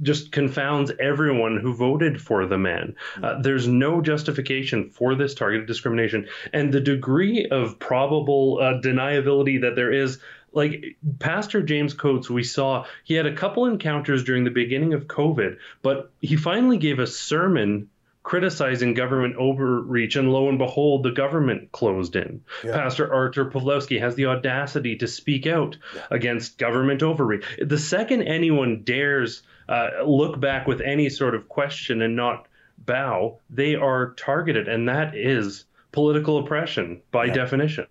just 0.00 0.32
confounds 0.32 0.92
everyone 1.00 1.58
who 1.58 1.74
voted 1.74 2.20
for 2.20 2.46
the 2.46 2.58
man. 2.58 2.96
Uh, 3.22 3.40
there's 3.40 3.66
no 3.66 4.00
justification 4.00 4.90
for 4.90 5.14
this 5.14 5.34
targeted 5.34 5.66
discrimination. 5.66 6.28
And 6.52 6.72
the 6.72 6.80
degree 6.80 7.48
of 7.50 7.78
probable 7.78 8.58
uh, 8.60 8.80
deniability 8.80 9.62
that 9.62 9.74
there 9.74 9.92
is 9.92 10.20
like 10.52 10.96
Pastor 11.18 11.62
James 11.62 11.94
Coates, 11.94 12.30
we 12.30 12.44
saw 12.44 12.86
he 13.02 13.14
had 13.14 13.26
a 13.26 13.34
couple 13.34 13.66
encounters 13.66 14.22
during 14.22 14.44
the 14.44 14.50
beginning 14.50 14.94
of 14.94 15.08
COVID, 15.08 15.58
but 15.82 16.12
he 16.20 16.36
finally 16.36 16.78
gave 16.78 17.00
a 17.00 17.08
sermon 17.08 17.90
criticizing 18.24 18.94
government 18.94 19.36
overreach, 19.36 20.16
and 20.16 20.32
lo 20.32 20.48
and 20.48 20.58
behold, 20.58 21.04
the 21.04 21.12
government 21.12 21.70
closed 21.70 22.16
in. 22.16 22.42
Pastor 22.62 23.12
Artur 23.12 23.50
Pawlowski 23.50 24.00
has 24.00 24.16
the 24.16 24.26
audacity 24.26 24.96
to 24.96 25.06
speak 25.06 25.46
out 25.46 25.76
against 26.10 26.58
government 26.58 27.02
overreach. 27.02 27.44
The 27.62 27.78
second 27.78 28.22
anyone 28.22 28.82
dares 28.82 29.42
uh, 29.68 30.02
look 30.04 30.40
back 30.40 30.66
with 30.66 30.80
any 30.80 31.10
sort 31.10 31.34
of 31.34 31.48
question 31.48 32.02
and 32.02 32.16
not 32.16 32.48
bow, 32.78 33.38
they 33.50 33.74
are 33.76 34.14
targeted, 34.14 34.68
and 34.68 34.88
that 34.88 35.14
is 35.14 35.66
political 35.92 36.38
oppression 36.38 37.00
by 37.12 37.28
definition. 37.28 37.86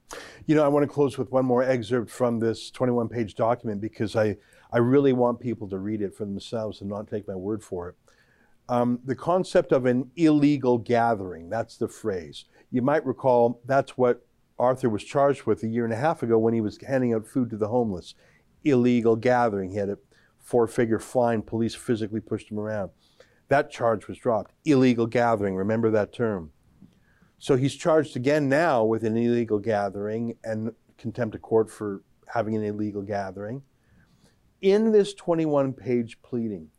You 0.46 0.56
know, 0.56 0.65
I 0.65 0.67
want 0.67 0.84
to 0.84 0.93
close 0.93 1.17
with 1.17 1.32
one 1.32 1.46
more 1.46 1.63
excerpt 1.63 2.10
from 2.10 2.39
this 2.39 2.69
21 2.72 3.08
page 3.08 3.36
document 3.36 3.80
because 3.80 4.15
I, 4.15 4.36
I 4.74 4.80
really 4.80 5.13
want 5.13 5.39
people 5.39 5.69
to 5.69 5.78
read 5.78 6.02
it 6.02 6.13
for 6.13 6.26
themselves 6.26 6.82
and 6.82 6.89
not 6.89 7.08
take 7.08 7.28
my 7.28 7.36
word 7.36 7.63
for 7.63 7.89
it. 7.89 7.96
Um, 8.69 8.99
the 9.04 9.15
concept 9.15 9.71
of 9.71 9.86
an 9.86 10.10
illegal 10.15 10.78
gathering, 10.78 11.49
that's 11.49 11.78
the 11.78 11.88
phrase. 11.88 12.45
You 12.71 12.82
might 12.82 13.06
recall 13.06 13.62
that's 13.65 13.97
what 13.97 14.26
Arthur 14.58 14.89
was 14.89 15.04
charged 15.04 15.43
with 15.43 15.63
a 15.63 15.67
year 15.67 15.84
and 15.84 15.93
a 15.93 15.97
half 15.97 16.23
ago 16.23 16.38
when 16.38 16.54
he 16.54 16.62
was 16.62 16.80
handing 16.82 17.13
out 17.13 17.28
food 17.28 17.49
to 17.49 17.58
the 17.58 17.67
homeless. 17.67 18.15
Illegal 18.63 19.15
gathering. 19.15 19.71
He 19.71 19.78
had 19.78 19.89
a 19.89 19.97
four 20.39 20.67
figure 20.67 20.99
fine. 20.99 21.41
Police 21.41 21.76
physically 21.76 22.21
pushed 22.21 22.49
him 22.49 22.60
around. 22.60 22.91
That 23.49 23.69
charge 23.69 24.08
was 24.08 24.17
dropped. 24.17 24.54
Illegal 24.65 25.08
gathering. 25.08 25.56
Remember 25.56 25.91
that 25.91 26.13
term. 26.13 26.52
So 27.39 27.58
he's 27.58 27.76
charged 27.76 28.15
again 28.15 28.47
now 28.47 28.86
with 28.86 29.04
an 29.04 29.17
illegal 29.17 29.60
gathering 29.60 30.38
and 30.43 30.71
contempt 30.97 31.36
of 31.36 31.41
court 31.41 31.69
for 31.69 32.02
having 32.28 32.56
an 32.56 32.63
illegal 32.63 33.02
gathering. 33.02 33.63
In 34.62 34.93
this 34.93 35.13
21 35.13 35.73
page 35.73 36.21
pleading, 36.21 36.69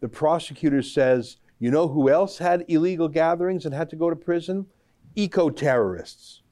the 0.00 0.08
prosecutor 0.08 0.82
says, 0.82 1.36
you 1.58 1.70
know 1.70 1.88
who 1.88 2.08
else 2.08 2.38
had 2.38 2.64
illegal 2.68 3.08
gatherings 3.08 3.66
and 3.66 3.74
had 3.74 3.90
to 3.90 3.96
go 3.96 4.10
to 4.10 4.16
prison? 4.16 4.66
Eco 5.14 5.50
terrorists. 5.50 6.42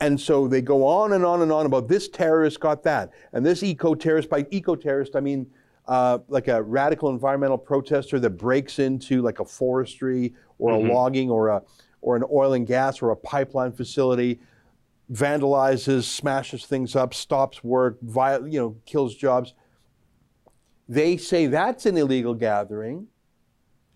And 0.00 0.20
so 0.20 0.48
they 0.48 0.62
go 0.62 0.84
on 0.86 1.12
and 1.12 1.24
on 1.24 1.42
and 1.42 1.52
on 1.52 1.66
about 1.66 1.86
this 1.86 2.08
terrorist 2.08 2.58
got 2.58 2.82
that, 2.84 3.12
and 3.32 3.46
this 3.46 3.62
eco 3.62 3.94
terrorist. 3.94 4.28
By 4.28 4.46
eco 4.50 4.74
terrorist, 4.74 5.14
I 5.14 5.20
mean 5.20 5.46
uh, 5.86 6.18
like 6.28 6.48
a 6.48 6.62
radical 6.62 7.10
environmental 7.10 7.58
protester 7.58 8.18
that 8.20 8.30
breaks 8.30 8.78
into 8.78 9.20
like 9.20 9.38
a 9.40 9.44
forestry 9.44 10.34
or 10.58 10.70
Mhm. 10.70 10.88
a 10.90 10.92
logging 10.92 11.30
or 11.30 11.48
a 11.48 11.62
or 12.00 12.16
an 12.16 12.24
oil 12.32 12.52
and 12.54 12.66
gas 12.66 13.00
or 13.00 13.10
a 13.10 13.16
pipeline 13.16 13.70
facility, 13.70 14.40
vandalizes, 15.12 16.02
smashes 16.04 16.66
things 16.66 16.96
up, 16.96 17.14
stops 17.14 17.62
work, 17.62 18.00
viol- 18.02 18.46
you 18.48 18.58
know, 18.58 18.76
kills 18.86 19.14
jobs. 19.14 19.54
They 20.88 21.16
say 21.16 21.46
that's 21.46 21.86
an 21.86 21.96
illegal 21.96 22.34
gathering, 22.34 23.06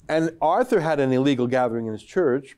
and 0.09 0.31
Arthur 0.41 0.81
had 0.81 1.01
an 1.01 1.13
illegal 1.13 1.47
gathering 1.47 1.87
in 1.87 1.93
his 1.93 2.03
church. 2.03 2.57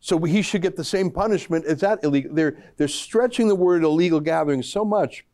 So 0.00 0.18
he 0.20 0.42
should 0.42 0.62
get 0.62 0.76
the 0.76 0.84
same 0.84 1.10
punishment 1.10 1.64
as 1.64 1.80
that 1.80 2.04
illegal. 2.04 2.32
They're, 2.32 2.56
they're 2.76 2.86
stretching 2.86 3.48
the 3.48 3.56
word 3.56 3.82
illegal 3.82 4.20
gathering 4.20 4.62
so 4.62 4.84
much 4.84 5.26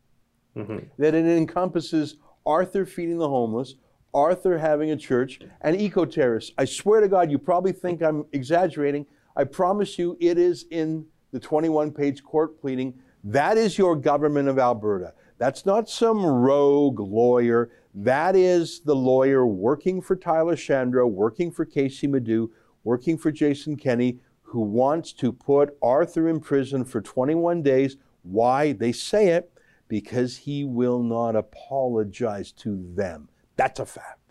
mm-hmm. 0.57 0.79
that 0.97 1.13
it 1.13 1.25
encompasses 1.25 2.17
Arthur 2.45 2.85
feeding 2.85 3.17
the 3.17 3.29
homeless, 3.29 3.75
Arthur 4.13 4.57
having 4.57 4.91
a 4.91 4.95
church, 4.95 5.39
and 5.61 5.79
eco 5.79 6.05
terrorists. 6.05 6.51
I 6.57 6.65
swear 6.65 7.01
to 7.01 7.07
God, 7.07 7.29
you 7.29 7.37
probably 7.37 7.73
think 7.73 8.01
I'm 8.01 8.25
exaggerating. 8.31 9.05
I 9.35 9.43
promise 9.43 9.99
you, 9.99 10.17
it 10.19 10.37
is 10.37 10.65
in 10.71 11.05
the 11.31 11.39
21 11.39 11.91
page 11.91 12.23
court 12.23 12.59
pleading. 12.59 12.93
That 13.23 13.57
is 13.57 13.77
your 13.77 13.95
government 13.95 14.47
of 14.47 14.57
Alberta. 14.57 15.13
That's 15.37 15.65
not 15.65 15.89
some 15.89 16.25
rogue 16.25 16.99
lawyer. 16.99 17.69
That 17.93 18.35
is 18.35 18.81
the 18.81 18.95
lawyer 18.95 19.45
working 19.45 20.01
for 20.01 20.15
Tyler 20.15 20.55
Shandro, 20.55 21.09
working 21.09 21.51
for 21.51 21.65
Kaycee 21.65 22.09
Madu, 22.09 22.51
working 22.83 23.17
for 23.17 23.31
Jason 23.31 23.75
Kenney, 23.75 24.19
who 24.43 24.61
wants 24.61 25.11
to 25.13 25.33
put 25.33 25.77
Arthur 25.81 26.29
in 26.29 26.39
prison 26.39 26.85
for 26.85 27.01
21 27.01 27.61
days. 27.61 27.97
Why? 28.23 28.71
They 28.71 28.91
say 28.91 29.29
it 29.29 29.51
because 29.87 30.37
he 30.37 30.63
will 30.63 31.01
not 31.03 31.35
apologize 31.35 32.51
to 32.53 32.85
them. 32.95 33.29
That's 33.55 33.79
a 33.79 33.85
fact. 33.85 34.24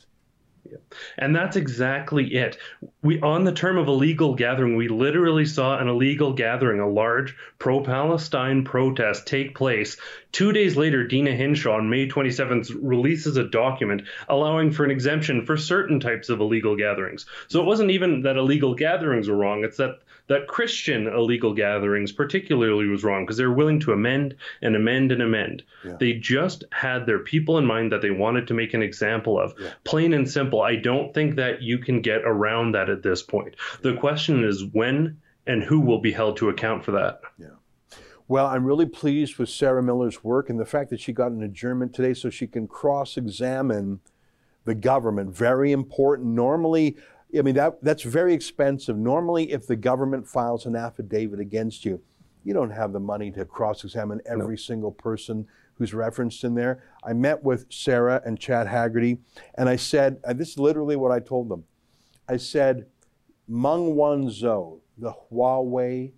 And 1.19 1.35
that's 1.35 1.57
exactly 1.57 2.35
it. 2.35 2.59
We 3.03 3.21
on 3.21 3.45
the 3.45 3.53
term 3.53 3.77
of 3.77 3.89
illegal 3.89 4.35
gathering, 4.35 4.77
we 4.77 4.89
literally 4.89 5.45
saw 5.45 5.79
an 5.79 5.89
illegal 5.89 6.33
gathering, 6.33 6.81
a 6.81 6.89
large 6.89 7.37
pro-Palestine 7.59 8.65
protest 8.65 9.27
take 9.27 9.55
place. 9.55 9.97
Two 10.33 10.53
days 10.53 10.77
later, 10.77 11.07
Deena 11.07 11.33
Hinshaw 11.33 11.77
on 11.77 11.91
May 11.91 12.09
27th 12.09 12.75
releases 12.81 13.37
a 13.37 13.45
document 13.45 14.03
allowing 14.29 14.73
for 14.73 14.85
an 14.85 14.91
exemption 14.91 15.45
for 15.45 15.57
certain 15.57 16.01
types 16.01 16.29
of 16.29 16.41
illegal 16.41 16.77
gatherings. 16.77 17.27
So 17.49 17.61
it 17.61 17.67
wasn't 17.67 17.91
even 17.91 18.23
that 18.23 18.37
illegal 18.37 18.75
gatherings 18.75 19.29
were 19.29 19.37
wrong, 19.37 19.65
it's 19.65 19.77
that 19.77 20.01
that 20.27 20.49
Christian 20.49 21.07
illegal 21.07 21.53
gatherings 21.53 22.13
particularly 22.13 22.87
was 22.87 23.05
wrong 23.05 23.25
because 23.25 23.37
they 23.37 23.45
were 23.45 23.53
willing 23.53 23.81
to 23.81 23.93
amend 23.93 24.35
and 24.63 24.75
amend 24.75 25.13
and 25.13 25.23
amend. 25.23 25.63
Yeah. 25.85 25.97
They 26.01 26.15
just 26.15 26.65
had 26.73 27.07
their 27.07 27.19
people 27.19 27.59
in 27.59 27.67
mind 27.67 27.93
that 27.93 28.01
they 28.01 28.11
wanted 28.11 28.47
to 28.49 28.55
make 28.55 28.75
an 28.75 28.83
example 28.83 29.39
of. 29.39 29.55
Yeah. 29.61 29.71
Plain 29.85 30.15
and 30.15 30.31
simple. 30.31 30.63
I 30.63 30.77
don't 30.77 31.13
think 31.13 31.37
that 31.37 31.63
you 31.63 31.79
can 31.79 32.01
get 32.01 32.23
around 32.25 32.73
that 32.73 32.89
at 32.89 33.03
this 33.03 33.23
point. 33.23 33.57
The 33.83 33.97
question 33.97 34.45
is 34.45 34.65
when 34.65 35.19
and 35.47 35.63
who 35.63 35.81
will 35.81 36.01
be 36.01 36.13
held 36.13 36.39
to 36.39 36.49
account 36.49 36.85
for 36.85 36.93
that. 36.93 37.21
Yeah. 37.39 37.49
Well, 38.27 38.47
I'm 38.47 38.65
really 38.65 38.87
pleased 38.87 39.37
with 39.37 39.51
Sarah 39.51 39.83
Miller's 39.83 40.25
work 40.25 40.49
and 40.49 40.59
the 40.59 40.65
fact 40.65 40.89
that 40.89 41.01
she 41.01 41.13
got 41.13 41.33
an 41.33 41.43
adjournment 41.43 41.93
today 41.93 42.15
so 42.15 42.31
she 42.31 42.47
can 42.47 42.67
cross 42.67 43.19
examine 43.19 44.01
the 44.65 44.75
government. 44.75 45.37
Very 45.37 45.73
important. 45.73 46.31
Normally, 46.31 46.97
I 47.37 47.43
mean, 47.43 47.55
that, 47.57 47.83
that's 47.83 48.03
very 48.03 48.35
expensive. 48.35 48.97
Normally, 48.97 49.53
if 49.53 49.67
the 49.67 49.77
government 49.77 50.27
files 50.27 50.67
an 50.67 50.77
affidavit 50.77 51.41
against 51.41 51.85
you, 51.85 52.01
you 52.45 52.55
don't 52.55 52.71
have 52.71 52.93
the 52.93 53.01
money 53.01 53.31
to 53.33 53.45
cross 53.45 53.83
examine 53.85 54.21
every 54.27 54.55
no. 54.55 54.57
single 54.57 54.93
person 54.93 55.47
who's 55.75 55.93
referenced 55.93 56.45
in 56.45 56.55
there. 56.55 56.85
I 57.03 57.13
met 57.13 57.43
with 57.43 57.67
Sarah 57.71 58.23
and 58.25 58.39
Chad 58.39 58.67
Haggerty, 58.67 59.19
and 59.57 59.69
I 59.69 59.77
said, 59.77 60.21
and 60.25 60.39
this 60.39 60.51
is 60.51 60.59
literally 60.59 60.97
what 60.97 61.11
I 61.11 61.21
told 61.21 61.49
them. 61.49 61.65
I 62.29 62.37
said, 62.37 62.87
Meng 63.49 63.95
Wanzhou, 63.97 64.81
the 64.99 65.13
Huawei 65.13 66.13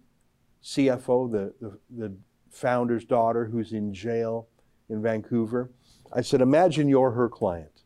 CFO, 0.63 1.31
the, 1.31 1.55
the, 1.61 1.79
the 1.97 2.17
founder's 2.51 3.05
daughter 3.05 3.47
who's 3.47 3.73
in 3.73 3.95
jail 3.95 4.49
in 4.89 5.01
Vancouver, 5.03 5.71
I 6.13 6.21
said, 6.21 6.41
imagine 6.41 6.89
you're 6.89 7.13
her 7.13 7.29
client. 7.29 7.83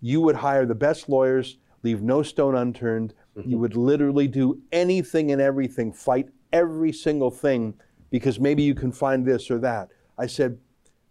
You 0.00 0.20
would 0.20 0.36
hire 0.36 0.66
the 0.66 0.74
best 0.74 1.08
lawyers 1.08 1.56
leave 1.82 2.02
no 2.02 2.22
stone 2.22 2.54
unturned. 2.54 3.14
Mm-hmm. 3.36 3.50
You 3.50 3.58
would 3.58 3.76
literally 3.76 4.28
do 4.28 4.60
anything 4.72 5.32
and 5.32 5.40
everything, 5.40 5.92
fight 5.92 6.28
every 6.52 6.92
single 6.92 7.30
thing 7.30 7.74
because 8.10 8.40
maybe 8.40 8.62
you 8.62 8.74
can 8.74 8.92
find 8.92 9.24
this 9.24 9.50
or 9.50 9.58
that. 9.58 9.88
I 10.18 10.26
said, 10.26 10.58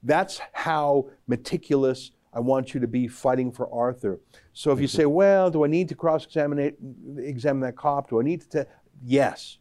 that's 0.04 0.40
how 0.54 1.10
meticulous 1.28 2.12
I 2.34 2.40
want 2.40 2.74
you 2.74 2.80
to 2.80 2.88
be 2.88 3.08
fighting 3.08 3.52
for 3.52 3.74
Arthur. 3.74 4.20
So 4.54 4.72
if 4.72 4.80
you 4.80 4.88
say, 4.88 5.06
well, 5.06 5.50
do 5.50 5.64
I 5.66 5.68
need 5.68 5.90
to 5.90 5.96
cross 5.96 6.26
examine 6.26 6.74
examine 7.18 7.62
that 7.62 7.76
cop? 7.76 8.10
Do 8.10 8.20
I 8.20 8.24
need 8.24 8.42
to? 8.42 8.64
T-? 8.64 8.70
Yes. 9.04 9.58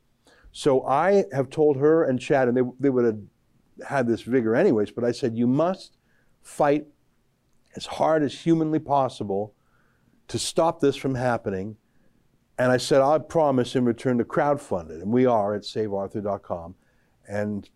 So 0.53 0.87
I 0.87 1.25
have 1.33 1.51
told 1.51 1.77
her 1.77 2.05
and 2.05 2.21
Chad, 2.21 2.49
and 2.49 2.57
they, 2.57 2.63
they 2.81 2.91
would 2.91 3.05
have 3.05 3.19
had 3.87 4.07
this 4.07 4.23
vigor 4.23 4.55
anyways, 4.55 4.91
but 4.91 5.05
I 5.05 5.13
said, 5.13 5.37
you 5.37 5.47
must 5.47 5.97
fight 6.43 6.87
as 7.77 7.87
hard 7.87 8.23
as 8.23 8.35
humanly 8.35 8.79
possible 8.79 9.55
to 10.29 10.39
stop 10.39 10.81
this 10.81 10.97
from 10.97 11.15
happening. 11.15 11.77
And 12.59 12.73
I 12.73 12.77
said, 12.77 13.01
I 13.01 13.19
promise 13.19 13.77
in 13.77 13.85
return 13.85 14.19
to 14.19 14.25
crowdfund 14.25 14.91
it. 14.91 15.01
And 15.01 15.13
we 15.13 15.27
are 15.27 15.55
at 15.55 15.63
savearthur.com. 15.63 16.75
And 17.29 17.69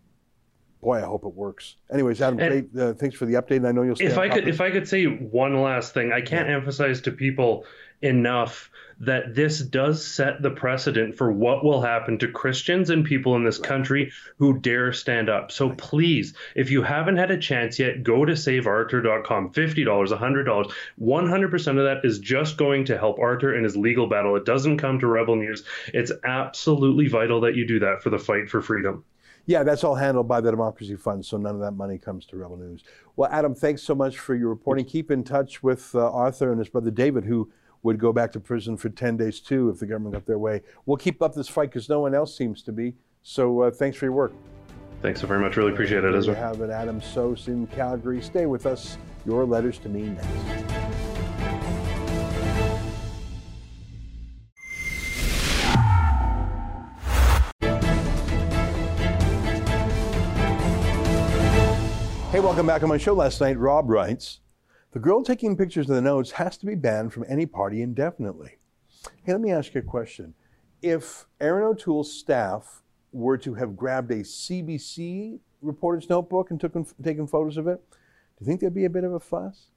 boy, 0.81 0.97
I 0.97 1.01
hope 1.01 1.25
it 1.25 1.33
works. 1.33 1.77
Anyways, 1.91 2.21
Adam, 2.21 2.39
and 2.39 2.69
great. 2.71 2.83
Uh, 2.83 2.93
thanks 2.93 3.15
for 3.15 3.25
the 3.25 3.35
update. 3.35 3.57
And 3.57 3.67
I 3.67 3.71
know 3.71 3.83
you'll. 3.83 3.95
If 3.99 4.17
I 4.17 4.27
could, 4.29 4.47
if 4.47 4.59
I 4.61 4.71
could 4.71 4.87
say 4.87 5.05
one 5.05 5.61
last 5.61 5.93
thing, 5.93 6.11
I 6.11 6.21
can't 6.21 6.49
yeah. 6.49 6.55
emphasize 6.55 7.01
to 7.01 7.11
people 7.11 7.65
enough 8.03 8.69
that 8.99 9.35
this 9.35 9.59
does 9.59 10.05
set 10.05 10.41
the 10.41 10.51
precedent 10.51 11.15
for 11.15 11.31
what 11.31 11.63
will 11.63 11.81
happen 11.81 12.17
to 12.19 12.31
Christians 12.31 12.89
and 12.89 13.03
people 13.03 13.35
in 13.35 13.43
this 13.43 13.57
country 13.57 14.11
who 14.37 14.59
dare 14.59 14.93
stand 14.93 15.29
up. 15.29 15.51
So 15.51 15.71
please, 15.71 16.33
if 16.55 16.71
you 16.71 16.83
haven't 16.83 17.17
had 17.17 17.31
a 17.31 17.37
chance 17.37 17.79
yet, 17.79 18.03
go 18.03 18.23
to 18.23 18.33
savearthur.com. 18.33 19.51
$50, 19.51 19.85
$100, 19.85 20.71
100% 21.01 21.67
of 21.67 21.75
that 21.75 22.01
is 22.03 22.19
just 22.19 22.57
going 22.57 22.85
to 22.85 22.97
help 22.97 23.19
Arthur 23.19 23.55
in 23.55 23.63
his 23.63 23.75
legal 23.75 24.07
battle. 24.07 24.35
It 24.35 24.45
doesn't 24.45 24.77
come 24.77 24.99
to 24.99 25.07
Rebel 25.07 25.35
News. 25.35 25.63
It's 25.93 26.11
absolutely 26.23 27.07
vital 27.07 27.41
that 27.41 27.55
you 27.55 27.67
do 27.67 27.79
that 27.79 28.03
for 28.03 28.09
the 28.09 28.19
fight 28.19 28.49
for 28.49 28.61
freedom. 28.61 29.03
Yeah, 29.45 29.63
that's 29.63 29.83
all 29.83 29.95
handled 29.95 30.29
by 30.29 30.39
the 30.39 30.51
Democracy 30.51 30.95
Fund, 30.95 31.25
so 31.25 31.35
none 31.35 31.55
of 31.55 31.61
that 31.61 31.71
money 31.71 31.97
comes 31.97 32.25
to 32.27 32.37
Rebel 32.37 32.55
News. 32.55 32.83
Well, 33.17 33.29
Adam, 33.29 33.53
thanks 33.53 33.83
so 33.83 33.93
much 33.93 34.17
for 34.17 34.35
your 34.35 34.47
reporting. 34.47 34.85
Keep 34.85 35.11
in 35.11 35.25
touch 35.25 35.61
with 35.61 35.93
uh, 35.93 36.09
Arthur 36.09 36.51
and 36.51 36.59
his 36.59 36.69
brother 36.69 36.91
David, 36.91 37.25
who 37.25 37.51
would 37.83 37.99
go 37.99 38.11
back 38.11 38.31
to 38.31 38.39
prison 38.39 38.77
for 38.77 38.89
10 38.89 39.17
days 39.17 39.39
too 39.39 39.69
if 39.69 39.79
the 39.79 39.85
government 39.85 40.13
got 40.13 40.25
their 40.25 40.39
way. 40.39 40.61
We'll 40.85 40.97
keep 40.97 41.21
up 41.21 41.33
this 41.35 41.49
fight 41.49 41.69
because 41.69 41.89
no 41.89 41.99
one 41.99 42.15
else 42.15 42.35
seems 42.35 42.63
to 42.63 42.71
be. 42.71 42.95
So 43.21 43.61
uh, 43.61 43.71
thanks 43.71 43.97
for 43.97 44.05
your 44.05 44.13
work. 44.13 44.33
Thanks 45.01 45.19
so 45.19 45.27
very 45.27 45.41
much. 45.41 45.57
Really 45.57 45.73
appreciate 45.73 46.05
it, 46.05 46.15
Ezra. 46.15 46.33
We 46.33 46.39
have 46.39 46.61
it, 46.61 46.69
Adam 46.69 47.01
Soos 47.01 47.47
in 47.47 47.67
Calgary. 47.67 48.21
Stay 48.21 48.45
with 48.45 48.65
us. 48.65 48.97
Your 49.25 49.45
letters 49.45 49.77
to 49.79 49.89
me 49.89 50.03
next. 50.03 50.27
Hey, 62.31 62.39
welcome 62.39 62.65
back 62.65 62.81
on 62.81 62.89
my 62.89 62.97
show 62.97 63.13
last 63.13 63.39
night. 63.41 63.59
Rob 63.59 63.89
writes, 63.89 64.39
the 64.93 64.99
girl 64.99 65.23
taking 65.23 65.57
pictures 65.57 65.89
of 65.89 65.95
the 65.95 66.01
notes 66.01 66.31
has 66.31 66.55
to 66.57 66.67
be 66.67 66.75
banned 66.75 67.11
from 67.11 67.25
any 67.27 67.47
party 67.47 67.81
indefinitely. 67.81 68.57
Hey, 69.23 69.31
let 69.31 69.41
me 69.41 69.51
ask 69.51 69.73
you 69.73 69.81
a 69.81 69.83
question. 69.83 70.35
If 70.83 71.25
Erin 71.41 71.63
O'Toole's 71.63 72.13
staff 72.13 72.83
were 73.11 73.37
to 73.39 73.55
have 73.55 73.75
grabbed 73.75 74.11
a 74.11 74.19
CBC 74.19 75.39
reporter's 75.61 76.09
notebook 76.09 76.51
and 76.51 76.59
took, 76.59 76.73
taken 77.03 77.25
photos 77.25 77.57
of 77.57 77.67
it, 77.67 77.81
do 77.89 77.95
you 78.41 78.45
think 78.45 78.61
there'd 78.61 78.73
be 78.73 78.85
a 78.85 78.89
bit 78.89 79.03
of 79.03 79.13
a 79.13 79.19
fuss? 79.19 79.67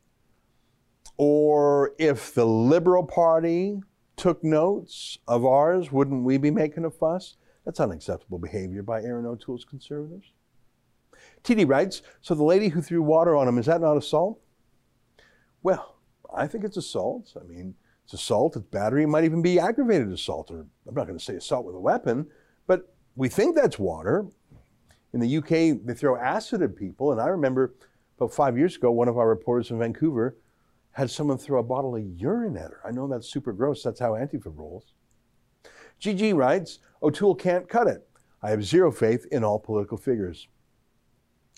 Or 1.16 1.92
if 1.98 2.34
the 2.34 2.46
Liberal 2.46 3.04
Party 3.04 3.80
took 4.16 4.44
notes 4.44 5.18
of 5.26 5.46
ours, 5.46 5.90
wouldn't 5.90 6.24
we 6.24 6.36
be 6.36 6.50
making 6.50 6.84
a 6.84 6.90
fuss? 6.90 7.36
That's 7.64 7.80
unacceptable 7.80 8.38
behavior 8.38 8.82
by 8.82 9.02
Erin 9.02 9.24
O'Toole's 9.24 9.64
conservatives. 9.64 10.32
TD 11.42 11.66
writes, 11.66 12.02
so 12.20 12.34
the 12.34 12.44
lady 12.44 12.68
who 12.68 12.82
threw 12.82 13.02
water 13.02 13.34
on 13.34 13.48
him, 13.48 13.56
is 13.56 13.66
that 13.66 13.80
not 13.80 13.96
assault? 13.96 14.40
Well, 15.62 15.96
I 16.34 16.46
think 16.46 16.64
it's 16.64 16.76
assault. 16.76 17.32
I 17.40 17.44
mean, 17.44 17.74
it's 18.06 18.14
assault, 18.14 18.54
it's 18.54 18.66
battery, 18.66 19.02
it 19.02 19.08
might 19.08 19.24
even 19.24 19.42
be 19.42 19.58
aggravated 19.58 20.12
assault, 20.12 20.52
or 20.52 20.60
I'm 20.86 20.94
not 20.94 21.08
going 21.08 21.18
to 21.18 21.24
say 21.24 21.34
assault 21.34 21.66
with 21.66 21.74
a 21.74 21.80
weapon, 21.80 22.28
but 22.68 22.94
we 23.16 23.28
think 23.28 23.56
that's 23.56 23.80
water. 23.80 24.26
In 25.12 25.18
the 25.18 25.38
UK, 25.38 25.84
they 25.84 25.94
throw 25.94 26.16
acid 26.16 26.62
at 26.62 26.76
people, 26.76 27.10
and 27.10 27.20
I 27.20 27.26
remember 27.26 27.74
about 28.16 28.32
five 28.32 28.56
years 28.56 28.76
ago, 28.76 28.92
one 28.92 29.08
of 29.08 29.18
our 29.18 29.28
reporters 29.28 29.72
in 29.72 29.78
Vancouver 29.80 30.36
had 30.92 31.10
someone 31.10 31.36
throw 31.36 31.58
a 31.58 31.64
bottle 31.64 31.96
of 31.96 32.04
urine 32.04 32.56
at 32.56 32.70
her. 32.70 32.80
I 32.86 32.92
know 32.92 33.08
that's 33.08 33.28
super 33.28 33.52
gross, 33.52 33.82
that's 33.82 33.98
how 33.98 34.12
Antifa 34.12 34.56
rolls. 34.56 34.94
GG 36.00 36.36
writes, 36.36 36.78
O'Toole 37.02 37.34
can't 37.34 37.68
cut 37.68 37.88
it. 37.88 38.06
I 38.40 38.50
have 38.50 38.64
zero 38.64 38.92
faith 38.92 39.26
in 39.32 39.42
all 39.42 39.58
political 39.58 39.98
figures. 39.98 40.46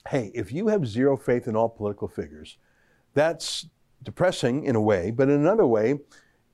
Hey, 0.09 0.31
if 0.35 0.51
you 0.51 0.69
have 0.69 0.87
zero 0.87 1.19
faith 1.19 1.47
in 1.47 1.57
all 1.57 1.69
political 1.69 2.09
figures, 2.09 2.57
that's 3.13 3.67
depressing 4.03 4.65
in 4.65 4.77
a 4.77 4.81
way, 4.81 5.11
but 5.11 5.29
in 5.29 5.35
another 5.35 5.67
way, 5.67 5.99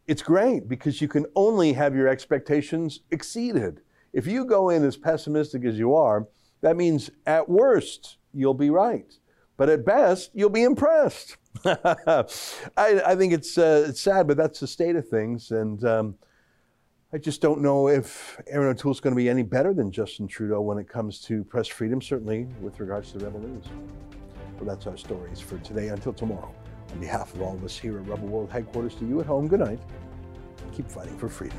it's 0.07 0.23
great 0.23 0.69
because 0.69 1.01
you 1.01 1.09
can 1.09 1.27
only 1.35 1.73
have 1.73 1.95
your 1.95 2.09
expectations 2.09 3.01
exceeded. 3.11 3.81
If 4.13 4.27
you 4.27 4.45
go 4.45 4.71
in 4.71 4.85
as 4.85 4.97
pessimistic 4.97 5.65
as 5.65 5.79
you 5.79 5.95
are, 5.95 6.29
that 6.61 6.77
means 6.77 7.11
at 7.27 7.49
worst, 7.49 8.19
you'll 8.33 8.55
be 8.55 8.71
right. 8.71 9.13
But 9.57 9.69
at 9.69 9.85
best, 9.85 10.31
you'll 10.35 10.51
be 10.51 10.63
impressed. 10.63 11.37
I, 11.65 12.25
I, 12.77 13.15
think 13.17 13.33
it's, 13.33 13.57
uh, 13.57 13.87
it's 13.89 14.01
sad, 14.01 14.27
but 14.27 14.37
that's 14.37 14.61
the 14.61 14.67
state 14.67 14.97
of 14.97 15.09
things. 15.09 15.53
And 15.53 15.85
um, 15.85 16.17
I 17.13 17.19
just 17.19 17.41
don't 17.41 17.61
know 17.61 17.89
if 17.89 18.41
Erin 18.49 18.69
O'Toole's 18.69 19.01
going 19.01 19.15
to 19.15 19.17
be 19.17 19.29
any 19.29 19.43
better 19.43 19.73
than 19.73 19.93
Justin 19.93 20.27
Trudeau 20.27 20.61
when 20.61 20.79
it 20.79 20.89
comes 20.89 21.21
to 21.23 21.45
press 21.45 21.69
freedom, 21.69 22.03
certainly 22.03 22.49
with 22.61 22.81
regards 22.81 23.13
to 23.13 23.19
the 23.19 23.27
Rebel 23.27 23.41
News. 23.41 23.65
Well, 24.59 24.67
that's 24.67 24.87
our 24.87 24.97
stories 24.97 25.41
for 25.41 25.59
today. 25.59 25.89
Until 25.89 26.13
tomorrow. 26.13 26.53
On 26.95 27.01
behalf 27.01 27.35
of 27.35 27.43
all 27.43 27.55
of 27.55 27.65
us 27.65 27.77
here 27.77 27.99
at 27.99 28.07
Rebel 28.07 28.29
World 28.29 28.51
Headquarters, 28.51 28.95
to 28.97 29.07
you 29.07 29.19
at 29.19 29.27
home, 29.27 29.49
good 29.49 29.59
night. 29.59 29.81
Keep 30.73 30.89
fighting 30.89 31.19
for 31.19 31.29
freedom. 31.29 31.59